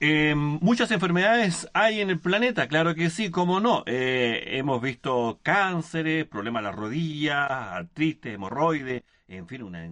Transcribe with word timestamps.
Eh, 0.00 0.34
muchas 0.36 0.92
enfermedades 0.92 1.68
hay 1.74 2.00
en 2.00 2.10
el 2.10 2.20
planeta, 2.20 2.68
claro 2.68 2.94
que 2.94 3.10
sí, 3.10 3.30
cómo 3.30 3.58
no. 3.60 3.82
Eh, 3.86 4.44
hemos 4.58 4.80
visto 4.80 5.40
cánceres, 5.42 6.24
problemas 6.26 6.62
de 6.62 6.68
las 6.68 6.76
rodillas, 6.76 7.50
artritis, 7.50 8.34
hemorroides, 8.34 9.02
en 9.26 9.48
fin, 9.48 9.62
una, 9.62 9.84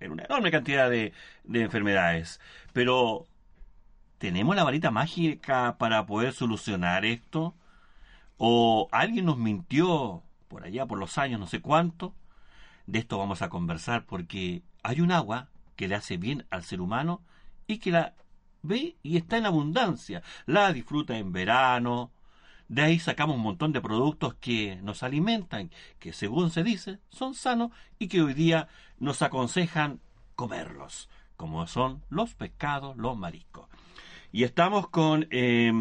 una 0.00 0.24
enorme 0.24 0.50
cantidad 0.50 0.88
de, 0.88 1.12
de 1.44 1.62
enfermedades. 1.62 2.40
Pero, 2.72 3.26
¿tenemos 4.18 4.56
la 4.56 4.64
varita 4.64 4.90
mágica 4.90 5.76
para 5.78 6.06
poder 6.06 6.32
solucionar 6.32 7.04
esto? 7.04 7.54
¿O 8.38 8.88
alguien 8.92 9.26
nos 9.26 9.38
mintió 9.38 10.22
por 10.48 10.64
allá, 10.64 10.86
por 10.86 10.98
los 10.98 11.18
años, 11.18 11.40
no 11.40 11.46
sé 11.46 11.60
cuánto? 11.60 12.14
De 12.86 12.98
esto 13.00 13.18
vamos 13.18 13.42
a 13.42 13.50
conversar 13.50 14.06
porque 14.06 14.62
hay 14.82 15.00
un 15.02 15.12
agua 15.12 15.48
que 15.76 15.88
le 15.88 15.96
hace 15.96 16.16
bien 16.16 16.46
al 16.50 16.64
ser 16.64 16.80
humano 16.80 17.22
y 17.66 17.78
que 17.78 17.90
la 17.90 18.14
ve 18.66 18.96
y 19.02 19.16
está 19.16 19.38
en 19.38 19.46
abundancia. 19.46 20.22
La 20.46 20.72
disfruta 20.72 21.16
en 21.16 21.32
verano. 21.32 22.10
De 22.68 22.82
ahí 22.82 22.98
sacamos 22.98 23.36
un 23.36 23.42
montón 23.42 23.72
de 23.72 23.80
productos 23.80 24.34
que 24.34 24.76
nos 24.82 25.02
alimentan, 25.02 25.70
que 26.00 26.12
según 26.12 26.50
se 26.50 26.64
dice 26.64 26.98
son 27.10 27.34
sanos 27.34 27.70
y 27.98 28.08
que 28.08 28.22
hoy 28.22 28.34
día 28.34 28.68
nos 28.98 29.22
aconsejan 29.22 30.00
comerlos, 30.34 31.08
como 31.36 31.66
son 31.66 32.02
los 32.10 32.34
pescados, 32.34 32.96
los 32.96 33.16
mariscos. 33.16 33.68
Y 34.32 34.42
estamos 34.42 34.88
con, 34.88 35.28
eh, 35.30 35.72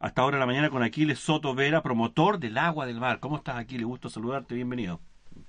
hasta 0.00 0.22
ahora 0.22 0.36
en 0.36 0.40
la 0.40 0.46
mañana, 0.46 0.70
con 0.70 0.82
Aquiles 0.82 1.20
Soto 1.20 1.54
Vera, 1.54 1.82
promotor 1.82 2.38
del 2.38 2.58
agua 2.58 2.86
del 2.86 3.00
mar. 3.00 3.20
¿Cómo 3.20 3.36
estás, 3.36 3.56
Aquiles? 3.56 3.86
Gusto 3.86 4.10
saludarte, 4.10 4.54
bienvenido. 4.54 5.00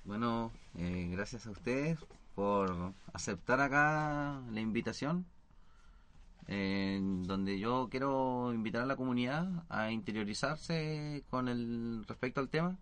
Bueno, 0.04 0.52
eh, 0.78 1.10
gracias 1.12 1.48
a 1.48 1.52
ustedes 1.52 2.00
por 2.36 2.94
aceptar 3.12 3.60
acá 3.60 4.40
la 4.52 4.62
invitación 4.62 5.26
en 6.48 7.24
donde 7.24 7.60
yo 7.60 7.90
quiero 7.92 8.54
invitar 8.54 8.84
a 8.84 8.86
la 8.86 8.96
comunidad 8.96 9.66
a 9.70 9.92
interiorizarse 9.92 11.24
con 11.30 11.48
el 11.50 12.06
respecto 12.08 12.40
al 12.40 12.50
tema, 12.50 12.78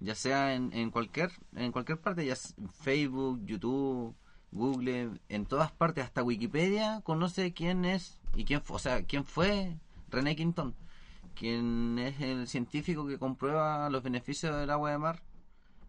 ya 0.00 0.14
sea 0.14 0.54
en, 0.54 0.72
en 0.72 0.90
cualquier 0.90 1.30
en 1.54 1.72
cualquier 1.72 2.00
parte, 2.00 2.26
ya 2.26 2.36
Facebook, 2.80 3.44
YouTube, 3.46 4.14
Google, 4.52 5.20
en 5.28 5.46
todas 5.46 5.72
partes, 5.72 6.04
hasta 6.04 6.22
Wikipedia 6.22 7.00
conoce 7.02 7.52
quién 7.52 7.84
es 7.84 8.20
y 8.34 8.44
quién 8.44 8.62
o 8.68 8.78
sea, 8.78 9.04
quién 9.04 9.24
fue 9.24 9.78
René 10.10 10.36
Quinton, 10.36 10.74
quién 11.34 11.98
es 11.98 12.20
el 12.20 12.48
científico 12.48 13.06
que 13.06 13.18
comprueba 13.18 13.88
los 13.90 14.02
beneficios 14.02 14.56
del 14.56 14.70
agua 14.70 14.90
de 14.90 14.98
mar 14.98 15.22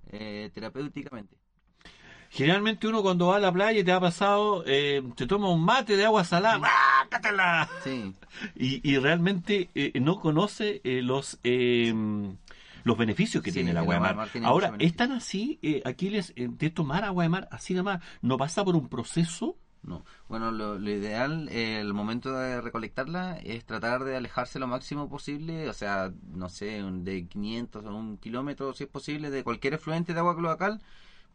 eh, 0.08 0.52
terapéuticamente. 0.54 1.38
Generalmente 2.30 2.88
uno 2.88 3.02
cuando 3.02 3.28
va 3.28 3.38
a 3.38 3.40
la 3.40 3.52
playa 3.52 3.80
y 3.80 3.84
te 3.84 3.92
ha 3.92 4.00
pasado, 4.00 4.64
eh, 4.66 5.02
te 5.16 5.28
toma 5.28 5.50
un 5.50 5.64
mate 5.64 5.96
de 5.96 6.06
agua 6.06 6.24
salada. 6.24 6.70
Sí. 7.84 8.14
Y, 8.56 8.88
y 8.88 8.98
realmente 9.00 9.70
eh, 9.74 10.00
no 10.00 10.20
conoce 10.20 10.80
eh, 10.84 11.02
los 11.02 11.40
eh, 11.44 11.92
los 12.84 12.98
beneficios 12.98 13.44
que 13.44 13.52
Sí, 13.52 13.56
tiene 13.56 13.72
el 13.72 13.78
agua 13.78 13.96
de 13.96 14.00
mar. 14.00 14.30
Ahora, 14.44 14.74
¿es 14.80 14.96
tan 14.96 15.12
así, 15.12 15.60
eh, 15.62 15.82
Aquiles, 15.86 16.34
eh, 16.36 16.48
de 16.50 16.70
tomar 16.70 17.04
agua 17.04 17.24
de 17.24 17.30
mar 17.30 17.48
así 17.52 17.74
nomás? 17.74 18.02
¿No 18.22 18.38
pasa 18.38 18.64
por 18.64 18.76
un 18.76 18.88
proceso? 18.90 19.58
No. 19.84 20.04
Bueno, 20.28 20.52
lo, 20.52 20.78
lo 20.80 20.90
ideal, 20.90 21.50
eh, 21.50 21.80
el 21.80 21.94
momento 21.94 22.32
de 22.34 22.62
recolectarla, 22.62 23.38
es 23.38 23.66
tratar 23.66 24.04
de 24.04 24.16
alejarse 24.18 24.60
lo 24.60 24.68
máximo 24.68 25.10
posible, 25.10 25.70
o 25.70 25.74
sea, 25.74 26.12
no 26.34 26.50
sé, 26.50 26.82
de 26.82 27.28
500 27.28 27.86
a 27.86 27.92
un 27.92 28.18
kilómetro, 28.18 28.74
si 28.74 28.84
es 28.86 28.90
posible, 28.90 29.30
de 29.30 29.44
cualquier 29.44 29.76
efluente 29.76 30.14
de 30.14 30.20
agua 30.20 30.36
cloacal, 30.36 30.82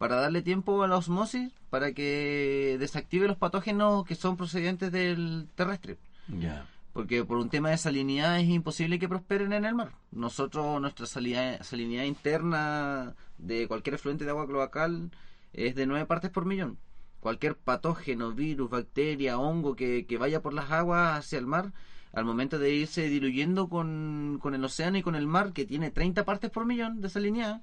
para 0.02 0.16
darle 0.16 0.42
tiempo 0.42 0.82
a 0.82 0.88
la 0.88 0.96
osmosis, 0.96 1.52
para 1.70 1.92
que 1.92 2.76
desactive 2.80 3.28
los 3.28 3.36
patógenos 3.36 4.04
que 4.04 4.16
son 4.16 4.36
procedentes 4.36 4.90
del 4.90 5.46
terrestre. 5.54 5.96
Ya. 6.26 6.66
Porque 6.92 7.24
por 7.24 7.36
un 7.36 7.48
tema 7.48 7.70
de 7.70 7.78
salinidad 7.78 8.40
es 8.40 8.48
imposible 8.48 8.98
que 8.98 9.08
prosperen 9.08 9.52
en 9.52 9.64
el 9.64 9.76
mar. 9.76 9.92
Nosotros, 10.10 10.80
nuestra 10.80 11.06
salinidad, 11.06 11.62
salinidad 11.62 12.02
interna 12.02 13.14
de 13.38 13.68
cualquier 13.68 13.94
efluente 13.94 14.24
de 14.24 14.30
agua 14.30 14.48
cloacal 14.48 15.12
es 15.52 15.76
de 15.76 15.86
9 15.86 16.06
partes 16.06 16.32
por 16.32 16.46
millón. 16.46 16.78
Cualquier 17.20 17.54
patógeno, 17.54 18.32
virus, 18.32 18.70
bacteria, 18.70 19.38
hongo 19.38 19.76
que, 19.76 20.04
que 20.06 20.18
vaya 20.18 20.42
por 20.42 20.52
las 20.52 20.68
aguas 20.72 21.16
hacia 21.16 21.38
el 21.38 21.46
mar, 21.46 21.70
al 22.12 22.24
momento 22.24 22.58
de 22.58 22.74
irse 22.74 23.08
diluyendo 23.08 23.68
con, 23.68 24.40
con 24.42 24.56
el 24.56 24.64
océano 24.64 24.98
y 24.98 25.02
con 25.02 25.14
el 25.14 25.28
mar, 25.28 25.52
que 25.52 25.64
tiene 25.64 25.92
30 25.92 26.24
partes 26.24 26.50
por 26.50 26.66
millón 26.66 27.00
de 27.00 27.08
salinidad, 27.08 27.62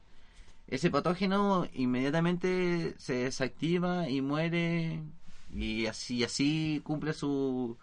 ese 0.69 0.89
patógeno 0.89 1.67
inmediatamente 1.73 2.93
se 2.97 3.13
desactiva 3.25 4.09
y 4.09 4.21
muere 4.21 4.99
y 5.53 5.85
así 5.87 6.23
así 6.23 6.81
cumple 6.83 7.13
su 7.13 7.77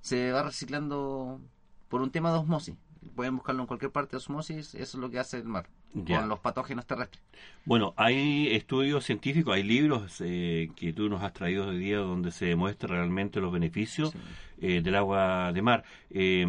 se 0.00 0.32
va 0.32 0.42
reciclando 0.42 1.40
por 1.88 2.02
un 2.02 2.10
tema 2.10 2.32
de 2.32 2.38
osmosis 2.38 2.74
pueden 3.14 3.36
buscarlo 3.36 3.62
en 3.62 3.66
cualquier 3.66 3.92
parte 3.92 4.12
de 4.12 4.16
osmosis 4.18 4.74
eso 4.74 4.82
es 4.82 4.94
lo 4.94 5.10
que 5.10 5.18
hace 5.18 5.38
el 5.38 5.44
mar 5.44 5.66
Ya. 5.94 6.18
con 6.18 6.28
los 6.28 6.40
patógenos 6.40 6.86
terrestres 6.86 7.22
Bueno, 7.64 7.94
hay 7.96 8.48
estudios 8.54 9.04
científicos, 9.04 9.54
hay 9.54 9.62
libros 9.62 10.20
eh, 10.20 10.70
que 10.74 10.92
tú 10.92 11.08
nos 11.08 11.22
has 11.22 11.32
traído 11.32 11.68
hoy 11.68 11.78
día 11.78 11.98
donde 11.98 12.32
se 12.32 12.46
demuestra 12.46 12.88
realmente 12.88 13.40
los 13.40 13.52
beneficios 13.52 14.10
Sí. 14.10 14.18
eh, 14.60 14.80
del 14.82 14.96
agua 14.96 15.52
de 15.52 15.62
mar. 15.62 15.84
Eh, 16.10 16.44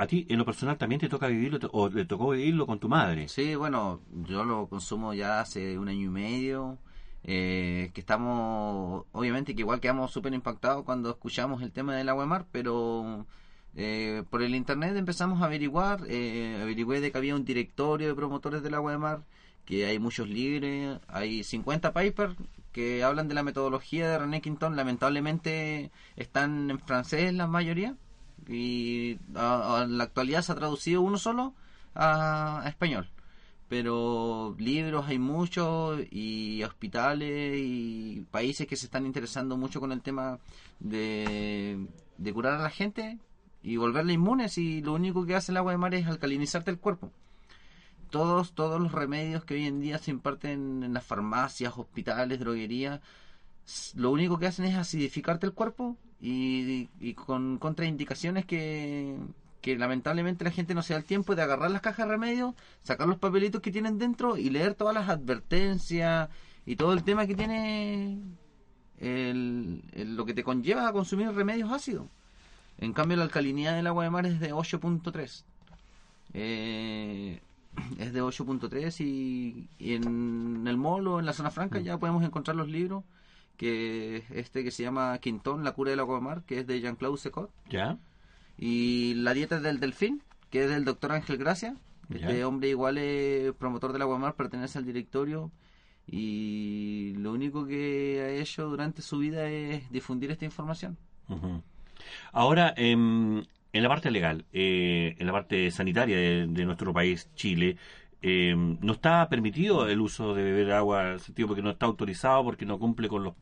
a 0.00 0.06
ti, 0.06 0.26
en 0.30 0.38
lo 0.38 0.46
personal, 0.46 0.78
también 0.78 0.98
te 0.98 1.10
toca 1.10 1.26
vivirlo 1.26 1.58
o 1.72 1.90
te 1.90 2.06
tocó 2.06 2.30
vivirlo 2.30 2.66
con 2.66 2.78
tu 2.78 2.88
madre. 2.88 3.28
sí 3.28 3.54
bueno 3.54 4.00
yo 4.26 4.44
lo 4.44 4.66
consumo 4.66 5.12
ya 5.12 5.40
hace 5.40 5.78
un 5.78 5.90
año 5.90 6.06
y 6.06 6.08
medio 6.08 6.78
eh, 7.22 7.90
que 7.92 8.00
estamos 8.00 9.04
obviamente 9.12 9.54
que 9.54 9.60
igual 9.60 9.78
quedamos 9.78 10.10
súper 10.10 10.32
impactados 10.32 10.84
cuando 10.84 11.10
escuchamos 11.10 11.62
el 11.62 11.70
tema 11.70 11.94
del 11.94 12.08
agua 12.08 12.24
de 12.24 12.28
mar 12.30 12.46
pero 12.50 13.26
eh, 13.76 14.24
por 14.30 14.40
el 14.42 14.54
internet 14.54 14.96
empezamos 14.96 15.42
a 15.42 15.44
averiguar 15.44 16.00
eh, 16.08 16.58
averigüé 16.62 17.02
de 17.02 17.12
que 17.12 17.18
había 17.18 17.34
un 17.34 17.44
directorio 17.44 18.08
de 18.08 18.14
promotores 18.14 18.62
del 18.62 18.72
agua 18.72 18.92
de 18.92 18.98
mar 18.98 19.24
que 19.66 19.84
hay 19.84 19.98
muchos 19.98 20.30
libros 20.30 20.98
hay 21.08 21.44
50 21.44 21.92
papers 21.92 22.36
que 22.72 23.04
hablan 23.04 23.28
de 23.28 23.34
la 23.34 23.42
metodología 23.42 24.08
de 24.08 24.18
René 24.18 24.40
Quinton 24.40 24.76
lamentablemente 24.76 25.90
están 26.16 26.70
en 26.70 26.78
francés 26.78 27.34
la 27.34 27.46
mayoría 27.46 27.96
y 28.48 29.18
en 29.34 29.98
la 29.98 30.04
actualidad 30.04 30.42
se 30.42 30.52
ha 30.52 30.56
traducido 30.56 31.02
uno 31.02 31.18
solo 31.18 31.54
a, 31.94 32.64
español 32.66 33.08
pero 33.68 34.56
libros 34.58 35.06
hay 35.06 35.20
muchos 35.20 36.00
y 36.10 36.62
hospitales 36.64 37.56
y 37.56 38.26
países 38.32 38.66
que 38.66 38.74
se 38.74 38.86
están 38.86 39.06
interesando 39.06 39.56
mucho 39.56 39.78
con 39.78 39.92
el 39.92 40.02
tema 40.02 40.40
de, 40.80 41.86
de 42.18 42.32
curar 42.32 42.54
a 42.54 42.62
la 42.64 42.70
gente 42.70 43.18
y 43.62 43.76
volverla 43.76 44.12
inmunes 44.12 44.58
y 44.58 44.80
lo 44.80 44.94
único 44.94 45.24
que 45.26 45.34
hace 45.34 45.52
el 45.52 45.58
agua 45.58 45.72
de 45.72 45.78
mar 45.78 45.94
es 45.94 46.06
alcalinizarte 46.06 46.70
el 46.70 46.78
cuerpo. 46.78 47.12
Todos, 48.10 48.54
todos 48.54 48.80
los 48.80 48.90
remedios 48.90 49.44
que 49.44 49.54
hoy 49.54 49.66
en 49.66 49.80
día 49.80 49.98
se 49.98 50.10
imparten 50.10 50.82
en 50.82 50.92
las 50.92 51.04
farmacias, 51.04 51.74
hospitales, 51.76 52.40
droguerías, 52.40 53.00
lo 53.94 54.10
único 54.10 54.38
que 54.38 54.46
hacen 54.48 54.64
es 54.64 54.76
acidificarte 54.76 55.46
el 55.46 55.52
cuerpo 55.52 55.96
y, 56.20 56.88
y 57.00 57.14
con 57.14 57.58
contraindicaciones 57.58 58.44
que, 58.44 59.16
que 59.60 59.76
lamentablemente 59.78 60.44
la 60.44 60.50
gente 60.50 60.74
no 60.74 60.82
se 60.82 60.92
da 60.92 60.98
el 60.98 61.04
tiempo 61.04 61.34
de 61.34 61.42
agarrar 61.42 61.70
las 61.70 61.80
cajas 61.82 62.06
de 62.06 62.12
remedios, 62.12 62.54
sacar 62.82 63.08
los 63.08 63.18
papelitos 63.18 63.60
que 63.62 63.72
tienen 63.72 63.98
dentro 63.98 64.36
y 64.36 64.50
leer 64.50 64.74
todas 64.74 64.94
las 64.94 65.08
advertencias 65.08 66.28
y 66.66 66.76
todo 66.76 66.92
el 66.92 67.02
tema 67.04 67.26
que 67.26 67.34
tiene 67.34 68.18
el- 68.98 69.82
el- 69.92 70.16
lo 70.16 70.24
que 70.26 70.34
te 70.34 70.44
conlleva 70.44 70.86
a 70.88 70.92
consumir 70.92 71.30
remedios 71.32 71.72
ácidos. 71.72 72.06
En 72.78 72.92
cambio, 72.92 73.16
la 73.16 73.24
alcalinidad 73.24 73.74
del 73.74 73.86
agua 73.86 74.04
de 74.04 74.10
mar 74.10 74.26
es 74.26 74.40
de 74.40 74.52
8.3. 74.52 75.44
Eh, 76.32 77.40
es 77.98 78.12
de 78.12 78.20
8.3 78.22 79.00
y, 79.00 79.68
y 79.78 79.94
en 79.94 80.64
el 80.66 80.76
mall 80.76 81.06
o 81.08 81.18
en 81.20 81.26
la 81.26 81.32
zona 81.32 81.50
franca 81.50 81.78
ya 81.80 81.98
podemos 81.98 82.24
encontrar 82.24 82.56
los 82.56 82.68
libros 82.68 83.04
que 83.60 84.24
este 84.30 84.64
que 84.64 84.70
se 84.70 84.82
llama 84.82 85.18
Quintón, 85.18 85.64
la 85.64 85.72
cura 85.72 85.90
del 85.90 86.00
agua 86.00 86.16
de 86.16 86.22
mar, 86.22 86.42
que 86.46 86.60
es 86.60 86.66
de 86.66 86.80
Jean-Claude 86.80 87.18
Secot. 87.18 87.50
¿Ya? 87.68 87.98
Y 88.56 89.12
la 89.16 89.34
dieta 89.34 89.60
del 89.60 89.80
delfín, 89.80 90.22
que 90.48 90.64
es 90.64 90.70
del 90.70 90.86
doctor 90.86 91.12
Ángel 91.12 91.36
Gracia. 91.36 91.76
Este 92.08 92.38
Ya. 92.38 92.48
hombre 92.48 92.70
igual 92.70 92.96
es 92.96 93.52
promotor 93.52 93.92
del 93.92 94.00
agua 94.00 94.14
de 94.16 94.22
mar, 94.22 94.34
pertenece 94.34 94.78
al 94.78 94.86
directorio 94.86 95.52
y 96.06 97.12
lo 97.18 97.32
único 97.32 97.66
que 97.66 98.20
ha 98.22 98.30
hecho 98.40 98.66
durante 98.66 99.02
su 99.02 99.18
vida 99.18 99.46
es 99.50 99.90
difundir 99.92 100.30
esta 100.30 100.46
información. 100.46 100.96
Ujú. 101.28 101.62
Ahora, 102.32 102.72
em, 102.78 103.44
en 103.74 103.82
la 103.82 103.88
parte 103.90 104.10
legal, 104.10 104.46
eh, 104.54 105.16
en 105.18 105.26
la 105.26 105.32
parte 105.32 105.70
sanitaria 105.70 106.16
de, 106.16 106.46
de 106.48 106.64
nuestro 106.64 106.94
país, 106.94 107.28
Chile, 107.34 107.76
em, 108.22 108.78
no 108.80 108.94
está 108.94 109.28
permitido 109.28 109.86
el 109.86 110.00
uso 110.00 110.34
de 110.34 110.42
beber 110.44 110.72
agua, 110.72 111.02
en 111.08 111.12
el 111.14 111.20
sentido 111.20 111.46
porque 111.48 111.62
no 111.62 111.70
está 111.70 111.84
autorizado, 111.86 112.42
porque 112.42 112.64
no 112.64 112.78
cumple 112.78 113.06
con 113.08 113.22
los 113.22 113.34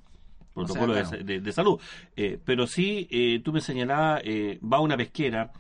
protocolos 0.66 0.96
claro. 1.08 1.24
de, 1.24 1.24
de- 1.24 1.40
de 1.40 1.52
salud. 1.52 1.80
Eh, 2.16 2.38
pero 2.44 2.66
sí, 2.66 3.06
eh, 3.10 3.40
tú 3.44 3.52
me 3.52 3.60
señalabas, 3.60 4.22
eh, 4.24 4.58
va 4.62 4.80
una 4.80 4.96
pesquera 4.96 5.52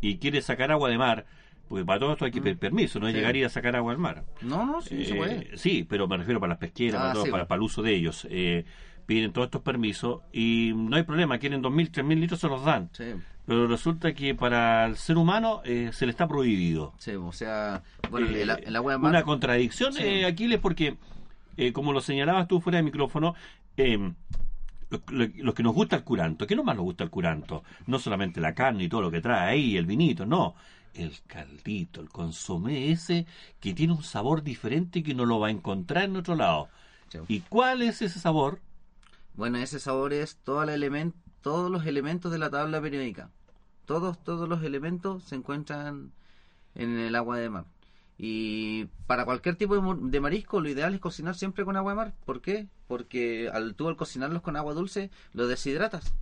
y 0.00 0.18
quiere 0.18 0.40
sacar 0.42 0.70
agua 0.72 0.88
de 0.90 0.98
mar, 0.98 1.26
porque 1.68 1.84
para 1.84 1.98
todo 2.00 2.12
esto 2.12 2.24
hay 2.26 2.30
que 2.30 2.40
pedir 2.42 2.58
permiso, 2.58 2.98
no 3.00 3.06
es 3.08 3.12
Sí. 3.14 3.18
llegar 3.18 3.34
y 3.36 3.40
ir 3.40 3.46
a 3.46 3.48
sacar 3.48 3.74
agua 3.76 3.92
al 3.92 3.98
mar. 3.98 4.24
No, 4.42 4.64
no, 4.66 4.80
sí, 4.82 5.04
se 5.04 5.14
Eh, 5.14 5.16
puede. 5.16 5.56
sí, 5.56 5.86
pero 5.88 6.06
me 6.06 6.16
refiero 6.16 6.40
para 6.40 6.50
las 6.50 6.58
pesqueras, 6.58 7.00
Ah, 7.00 7.02
para, 7.04 7.12
todo, 7.14 7.24
sí, 7.24 7.30
para, 7.30 7.46
para 7.48 7.56
el 7.58 7.62
uso 7.62 7.82
de 7.82 7.94
ellos. 7.94 8.26
Eh, 8.30 8.64
piden 9.06 9.32
todos 9.32 9.46
estos 9.48 9.60
permisos 9.62 10.22
y 10.32 10.72
no 10.74 10.96
hay 10.96 11.02
problema, 11.02 11.36
quieren 11.38 11.62
2.000, 11.62 11.90
3.000 11.90 12.20
litros, 12.20 12.40
se 12.40 12.48
los 12.48 12.64
dan. 12.64 12.88
Sí, 12.92 13.04
Pero 13.46 13.66
resulta 13.66 14.14
que 14.14 14.34
para 14.34 14.86
el 14.86 14.96
ser 14.96 15.18
humano 15.18 15.60
eh, 15.64 15.90
se 15.92 16.06
le 16.06 16.10
está 16.12 16.26
prohibido. 16.26 16.94
sí, 16.98 17.10
o 17.12 17.30
sea, 17.32 17.82
bueno, 18.10 18.28
el, 18.28 18.48
el 18.50 18.76
agua 18.76 18.92
de 18.92 18.98
mar... 18.98 19.10
Una 19.10 19.22
contradicción, 19.22 19.92
eh, 19.98 20.24
Aquiles, 20.24 20.58
porque, 20.58 20.96
eh, 21.58 21.72
como 21.74 21.92
lo 21.92 22.00
señalabas 22.00 22.48
tú 22.48 22.62
fuera 22.62 22.78
de 22.78 22.82
micrófono, 22.84 23.34
eh, 23.76 24.12
los, 24.94 25.02
lo- 25.10 25.44
los 25.44 25.54
que 25.54 25.62
nos 25.62 25.74
gusta 25.74 25.96
el 25.96 26.04
curanto, 26.04 26.46
¿qué 26.46 26.56
nomás 26.56 26.76
nos 26.76 26.84
gusta 26.84 27.04
el 27.04 27.10
curanto? 27.10 27.62
No 27.86 27.98
solamente 27.98 28.40
la 28.40 28.54
carne 28.54 28.84
y 28.84 28.88
todo 28.88 29.02
lo 29.02 29.10
que 29.10 29.20
trae 29.20 29.50
ahí, 29.50 29.76
el 29.76 29.86
vinito, 29.86 30.26
no. 30.26 30.54
El 30.94 31.12
caldito, 31.26 32.00
el 32.00 32.08
consomé 32.08 32.90
ese 32.92 33.26
que 33.60 33.74
tiene 33.74 33.92
un 33.94 34.02
sabor 34.04 34.42
diferente 34.42 35.02
que 35.02 35.14
no 35.14 35.24
lo 35.26 35.40
va 35.40 35.48
a 35.48 35.50
encontrar 35.50 36.04
en 36.04 36.16
otro 36.16 36.34
lado. 36.36 36.68
¿Y 37.28 37.40
cuál 37.40 37.82
es 37.82 38.02
ese 38.02 38.18
sabor? 38.20 38.60
Bueno, 39.34 39.58
ese 39.58 39.80
sabor 39.80 40.12
es 40.12 40.36
todo 40.44 40.62
el 40.62 40.70
elemen- 40.70 41.14
todos 41.42 41.70
los 41.70 41.86
elementos 41.86 42.32
de 42.32 42.38
la 42.38 42.50
tabla 42.50 42.80
periódica. 42.80 43.30
Todos, 43.86 44.22
todos 44.24 44.48
los 44.48 44.62
elementos 44.62 45.24
se 45.24 45.36
encuentran 45.36 46.12
en 46.74 46.98
el 46.98 47.14
agua 47.16 47.38
de 47.38 47.50
mar. 47.50 47.66
Y 48.18 48.84
para 49.06 49.24
cualquier 49.24 49.56
tipo 49.56 49.74
de, 49.76 50.20
marisco, 50.20 50.60
lo 50.60 50.68
ideal 50.68 50.94
es 50.94 51.00
cocinar 51.00 51.34
siempre 51.34 51.64
con 51.64 51.76
agua 51.76 51.92
de 51.92 51.96
mar. 51.96 52.14
¿Por 52.24 52.40
qué? 52.40 52.68
Porque 52.86 53.50
al, 53.52 53.74
tú 53.74 53.88
al 53.88 53.96
cocinarlos 53.96 54.42
con 54.42 54.56
agua 54.56 54.72
dulce, 54.74 55.10
lo 55.32 55.46
deshidratas. 55.48 56.14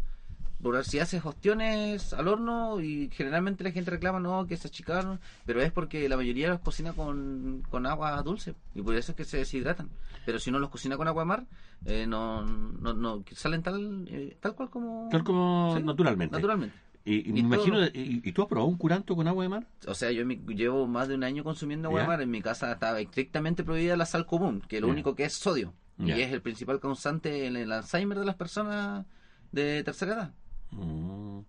Por 0.63 0.83
si 0.85 1.01
haces 1.01 1.27
ostiones 1.27 2.13
al 2.13 2.29
horno 2.29 2.81
y 2.81 3.11
generalmente 3.13 3.65
la 3.65 3.73
gente 3.73 3.91
reclama 3.91 4.21
no 4.21 4.47
que 4.47 4.57
se 4.57 4.69
achicaron, 4.69 5.19
pero 5.45 5.61
es 5.61 5.73
porque 5.73 6.09
la 6.09 6.17
mayoría 6.17 6.49
los 6.49 6.61
cocina 6.61 6.93
con, 6.93 7.65
con 7.69 7.85
agua 7.85 8.23
dulce 8.23 8.55
y 8.73 8.81
por 8.81 8.95
eso 8.95 9.11
es 9.11 9.17
que 9.17 9.25
se 9.25 9.39
deshidratan. 9.39 9.91
Pero 10.25 10.39
si 10.39 10.53
no 10.53 10.61
los 10.61 10.71
cocina 10.71 10.97
con 10.97 11.09
agua 11.09 11.25
de 11.25 11.27
mar, 11.27 11.47
eh, 11.85 12.07
no, 12.07 12.47
no, 12.47 12.93
no 12.95 13.25
salen 13.33 13.65
tal 13.65 14.07
eh, 14.09 14.37
tal 14.41 14.55
cual 14.55 14.71
como 14.71 15.09
Tal 15.11 15.25
como 15.25 15.75
Sí, 15.77 15.83
naturalmente. 15.83 16.37
naturalmente. 16.37 16.77
Y, 17.05 17.29
y 17.29 17.33
me 17.33 17.41
imagino, 17.41 17.79
lo- 17.79 17.87
y, 17.87 18.21
y 18.25 18.33
tú 18.33 18.43
has 18.43 18.49
probado 18.49 18.69
un 18.69 18.77
curanto 18.77 19.17
con 19.17 19.27
agua 19.27 19.43
de 19.43 19.49
mar? 19.49 19.67
O 19.87 19.95
sea, 19.95 20.13
yo 20.13 20.25
mi- 20.25 20.37
llevo 20.55 20.87
más 20.87 21.09
de 21.09 21.15
un 21.17 21.25
año 21.25 21.43
consumiendo 21.43 21.89
agua 21.89 22.03
de 22.03 22.07
mar. 22.07 22.21
En 22.23 22.31
mi 22.31 22.41
casa 22.41 22.73
estaba 22.73 23.01
estrictamente 23.01 23.65
prohibida 23.65 23.97
la 23.97 24.07
sal 24.07 24.27
común, 24.27 24.63
que 24.69 24.81
lo 24.81 24.89
único 24.89 25.15
que 25.15 25.25
es 25.25 25.33
sodio. 25.33 25.75
Y 25.99 26.11
es 26.11 26.33
el 26.33 26.43
principal 26.43 26.81
causante 26.81 27.47
en 27.47 27.57
el 27.57 27.71
Alzheimer 27.71 28.19
de 28.19 28.25
las 28.25 28.35
personas 28.35 29.07
de 29.53 29.85
tercera 29.85 30.15
edad. 30.15 30.35
Mm. 30.73 31.41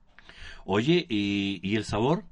Oye, 0.65 1.05
¿y, 1.09 1.59
y 1.63 1.75
el 1.75 1.85
sabor 1.85 2.23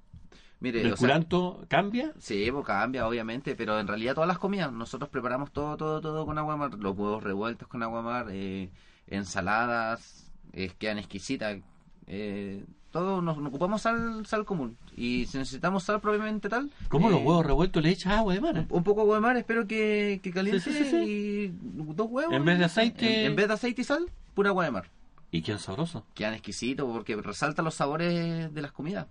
Mire, 0.59 0.83
sea, 0.83 0.95
curanto 0.95 1.65
cambia? 1.67 2.13
Sí, 2.19 2.47
pues 2.51 2.65
cambia, 2.65 3.07
obviamente, 3.07 3.55
pero 3.55 3.79
en 3.79 3.87
realidad 3.87 4.13
todas 4.13 4.27
las 4.27 4.37
comidas, 4.37 4.71
nosotros 4.71 5.09
preparamos 5.09 5.51
todo, 5.51 5.75
todo, 5.75 5.99
todo 6.01 6.25
con 6.25 6.37
agua 6.37 6.53
de 6.53 6.59
mar, 6.59 6.73
los 6.75 6.95
huevos 6.95 7.23
revueltos 7.23 7.67
con 7.67 7.81
agua 7.81 7.99
de 7.99 8.03
mar, 8.05 8.27
eh, 8.29 8.69
ensaladas, 9.07 10.31
eh, 10.53 10.71
quedan 10.77 10.99
exquisitas, 10.99 11.57
eh, 12.05 12.63
todo, 12.91 13.21
nos, 13.21 13.37
ocupamos 13.37 13.81
sal, 13.81 14.25
sal 14.25 14.45
común, 14.45 14.77
y 14.97 15.25
si 15.25 15.37
necesitamos 15.37 15.83
sal 15.83 16.01
probablemente 16.01 16.49
tal... 16.49 16.69
¿Cómo 16.89 17.07
eh, 17.07 17.11
los 17.11 17.21
huevos 17.21 17.45
revueltos 17.45 17.81
le 17.81 17.89
echas 17.89 18.13
agua 18.13 18.33
de 18.33 18.41
mar? 18.41 18.65
Un 18.69 18.83
poco 18.83 18.99
de 19.01 19.03
agua 19.03 19.15
de 19.15 19.21
mar, 19.21 19.37
espero 19.37 19.65
que, 19.65 20.19
que 20.21 20.31
caliente 20.31 20.59
Sí, 20.61 20.71
sí, 20.73 20.85
sí, 20.85 20.95
y 20.97 21.47
dos 21.95 22.07
huevos. 22.09 22.33
En 22.33 22.43
vez 22.45 22.59
de 22.59 22.65
aceite- 22.65 23.21
En, 23.21 23.31
en 23.31 23.35
vez 23.35 23.47
de 23.47 23.53
aceite 23.53 23.81
y 23.81 23.85
sal, 23.85 24.05
pura 24.33 24.49
agua 24.49 24.65
de 24.65 24.71
mar. 24.71 24.89
¿Y 25.31 25.41
qué 25.41 25.57
sabroso? 25.57 26.05
Quedan 26.13 26.33
exquisitos 26.33 26.85
porque 26.91 27.15
resalta 27.15 27.61
los 27.61 27.73
sabores 27.75 28.53
de 28.53 28.61
las 28.61 28.71
comidas. 28.73 29.07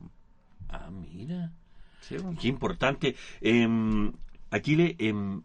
Ah, 0.69 0.91
mira. 0.91 1.51
Sí. 2.03 2.17
Qué 2.41 2.49
importante. 2.49 3.17
Eh, 3.41 4.13
Aquile, 4.51 4.97
em, 4.99 5.43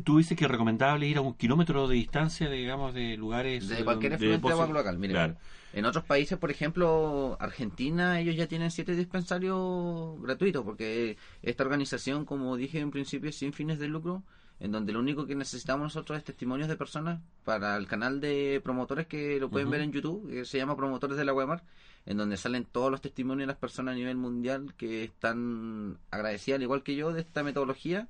tú 0.00 0.18
dices 0.18 0.36
que 0.36 0.44
es 0.44 0.50
recomendable 0.50 1.06
ir 1.06 1.18
a 1.18 1.20
un 1.20 1.34
kilómetro 1.34 1.88
de 1.88 1.94
distancia, 1.94 2.48
digamos, 2.50 2.94
de 2.94 3.16
lugares... 3.16 3.68
De 3.68 3.80
eh, 3.80 3.84
cualquier 3.84 4.14
efluente 4.14 4.46
de 4.46 4.52
agua 4.52 4.66
local, 4.66 4.98
mire. 4.98 5.12
Claro. 5.12 5.36
En 5.72 5.84
otros 5.84 6.04
países, 6.04 6.36
por 6.36 6.50
ejemplo, 6.50 7.36
Argentina, 7.38 8.18
ellos 8.18 8.34
ya 8.34 8.48
tienen 8.48 8.70
siete 8.70 8.96
dispensarios 8.96 10.20
gratuitos, 10.20 10.64
porque 10.64 11.16
esta 11.42 11.62
organización, 11.62 12.24
como 12.24 12.56
dije 12.56 12.80
en 12.80 12.90
principio, 12.90 13.30
es 13.30 13.36
sin 13.36 13.52
fines 13.52 13.78
de 13.78 13.86
lucro, 13.86 14.24
en 14.58 14.72
donde 14.72 14.92
lo 14.92 14.98
único 14.98 15.26
que 15.26 15.36
necesitamos 15.36 15.84
nosotros 15.84 16.18
es 16.18 16.24
testimonios 16.24 16.68
de 16.68 16.76
personas 16.76 17.20
para 17.44 17.76
el 17.76 17.86
canal 17.86 18.20
de 18.20 18.60
promotores 18.62 19.06
que 19.06 19.38
lo 19.38 19.48
pueden 19.48 19.70
ver 19.70 19.80
en 19.80 19.92
YouTube, 19.92 20.28
que 20.28 20.44
se 20.44 20.58
llama 20.58 20.76
Promotores 20.76 21.16
del 21.16 21.28
Agua 21.28 21.44
de 21.44 21.48
Mar, 21.48 21.62
en 22.04 22.16
donde 22.16 22.36
salen 22.36 22.64
todos 22.64 22.90
los 22.90 23.00
testimonios 23.00 23.44
de 23.44 23.52
las 23.52 23.56
personas 23.56 23.92
a 23.92 23.96
nivel 23.96 24.16
mundial 24.16 24.74
que 24.76 25.04
están 25.04 25.98
agradecidas, 26.10 26.56
al 26.56 26.62
igual 26.62 26.82
que 26.82 26.96
yo, 26.96 27.12
de 27.12 27.20
esta 27.20 27.42
metodología 27.42 28.08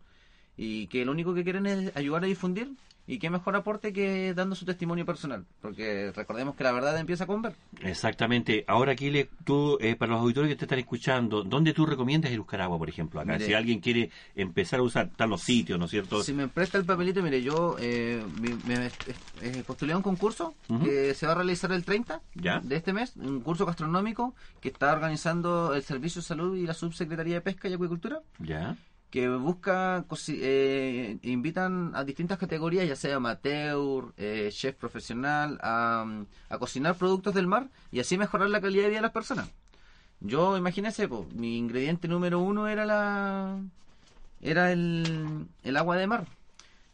y 0.62 0.88
que 0.88 1.06
lo 1.06 1.12
único 1.12 1.32
que 1.32 1.42
quieren 1.42 1.64
es 1.64 1.96
ayudar 1.96 2.24
a 2.24 2.26
difundir 2.26 2.70
y 3.06 3.18
qué 3.18 3.30
mejor 3.30 3.56
aporte 3.56 3.92
que 3.94 4.34
dando 4.34 4.54
su 4.54 4.64
testimonio 4.66 5.04
personal, 5.06 5.44
porque 5.62 6.12
recordemos 6.14 6.54
que 6.54 6.62
la 6.64 6.70
verdad 6.70 6.96
empieza 6.98 7.26
con 7.26 7.40
ver. 7.42 7.54
Exactamente. 7.82 8.64
Ahora, 8.68 8.92
Aquile, 8.92 9.28
tú, 9.44 9.78
eh, 9.80 9.96
para 9.96 10.12
los 10.12 10.20
auditores 10.20 10.48
que 10.50 10.54
te 10.56 10.66
están 10.66 10.78
escuchando, 10.78 11.42
¿dónde 11.42 11.72
tú 11.72 11.86
recomiendas 11.86 12.30
ir 12.30 12.36
a 12.36 12.40
buscar 12.42 12.60
agua, 12.60 12.78
por 12.78 12.88
ejemplo? 12.88 13.20
Acá, 13.20 13.32
Mire. 13.32 13.46
si 13.46 13.54
alguien 13.54 13.80
quiere 13.80 14.10
empezar 14.36 14.78
a 14.80 14.82
usar, 14.84 15.06
están 15.06 15.30
los 15.30 15.40
sitios, 15.42 15.78
¿no 15.78 15.86
es 15.86 15.90
cierto? 15.90 16.22
Si 16.22 16.32
me 16.32 16.46
presta 16.46 16.78
el 16.78 16.84
papelito, 16.84 17.20
mire, 17.22 17.42
yo 17.42 17.76
eh, 17.80 18.22
me, 18.40 18.50
me- 18.76 18.90
eh, 19.42 19.64
postulé 19.66 19.94
a 19.94 19.96
un 19.96 20.02
concurso 20.04 20.54
que 20.84 21.14
se 21.14 21.26
va 21.26 21.32
a 21.32 21.36
realizar 21.36 21.72
el 21.72 21.84
30 21.84 22.20
¿Ya? 22.34 22.60
de 22.60 22.76
este 22.76 22.92
mes, 22.92 23.16
un 23.16 23.40
curso 23.40 23.66
gastronómico 23.66 24.34
que 24.60 24.68
está 24.68 24.92
organizando 24.92 25.74
el 25.74 25.82
Servicio 25.82 26.20
de 26.20 26.26
Salud 26.28 26.56
y 26.56 26.66
la 26.66 26.74
Subsecretaría 26.74 27.34
de 27.36 27.40
Pesca 27.40 27.68
y 27.68 27.72
Acuicultura. 27.72 28.20
¿Ya? 28.38 28.76
Que 29.10 29.28
busca, 29.28 30.04
eh, 30.28 31.18
invitan 31.22 31.92
a 31.94 32.04
distintas 32.04 32.38
categorías, 32.38 32.86
ya 32.86 32.96
sea 32.96 33.16
amateur, 33.16 34.12
eh, 34.16 34.48
chef 34.52 34.76
profesional, 34.76 35.58
a, 35.62 36.04
a 36.48 36.58
cocinar 36.58 36.94
productos 36.94 37.34
del 37.34 37.46
mar 37.48 37.68
y 37.90 38.00
así 38.00 38.16
mejorar 38.16 38.50
la 38.50 38.60
calidad 38.60 38.84
de 38.84 38.88
vida 38.90 38.98
de 38.98 39.02
las 39.02 39.12
personas. 39.12 39.50
Yo, 40.20 40.56
imagínense, 40.56 41.08
po, 41.08 41.26
mi 41.34 41.56
ingrediente 41.56 42.06
número 42.06 42.40
uno 42.40 42.68
era 42.68 42.84
la 42.86 43.58
era 44.42 44.72
el, 44.72 45.48
el 45.64 45.76
agua 45.76 45.96
de 45.96 46.06
mar. 46.06 46.26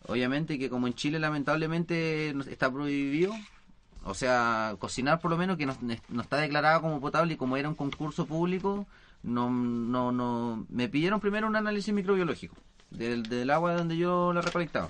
Obviamente 0.09 0.59
que 0.59 0.71
como 0.71 0.87
en 0.87 0.95
Chile 0.95 1.19
lamentablemente 1.19 2.31
está 2.49 2.71
prohibido, 2.71 3.35
o 4.05 4.15
sea, 4.15 4.77
cocinar 4.79 5.21
por 5.21 5.33
lo 5.33 5.37
menos 5.37 5.57
que 5.57 5.67
no, 5.67 5.77
no 6.09 6.23
está 6.23 6.37
declarada 6.37 6.81
como 6.81 7.01
potable 7.01 7.35
y 7.35 7.37
como 7.37 7.57
era 7.57 7.69
un 7.69 7.75
concurso 7.75 8.27
público, 8.27 8.87
no, 9.27 9.51
no, 9.51 10.13
no, 10.13 10.67
me 10.71 10.89
pidieron 10.89 11.21
primero 11.21 11.47
un 11.47 11.57
análisis 11.57 11.93
microbiológico 11.93 12.57
del, 12.91 13.25
del 13.25 13.51
agua 13.51 13.75
donde 13.75 13.97
yo 13.97 14.33
la 14.33 14.41
recolectaba. 14.41 14.89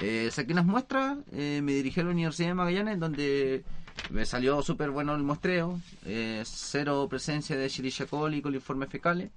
Eh, 0.00 0.30
saqué 0.32 0.52
unas 0.52 0.64
muestras, 0.64 1.18
eh, 1.32 1.60
me 1.62 1.72
dirigí 1.72 2.00
a 2.00 2.04
la 2.04 2.10
Universidad 2.10 2.48
de 2.48 2.54
Magallanes, 2.54 2.98
donde 2.98 3.64
me 4.10 4.24
salió 4.24 4.62
súper 4.62 4.90
bueno 4.90 5.14
el 5.14 5.22
muestreo, 5.22 5.80
eh, 6.06 6.42
cero 6.46 7.06
presencia 7.10 7.56
de 7.56 7.66
Escherichia 7.66 8.06
coli, 8.06 8.40
coliformes 8.40 8.88
fecales. 8.88 9.30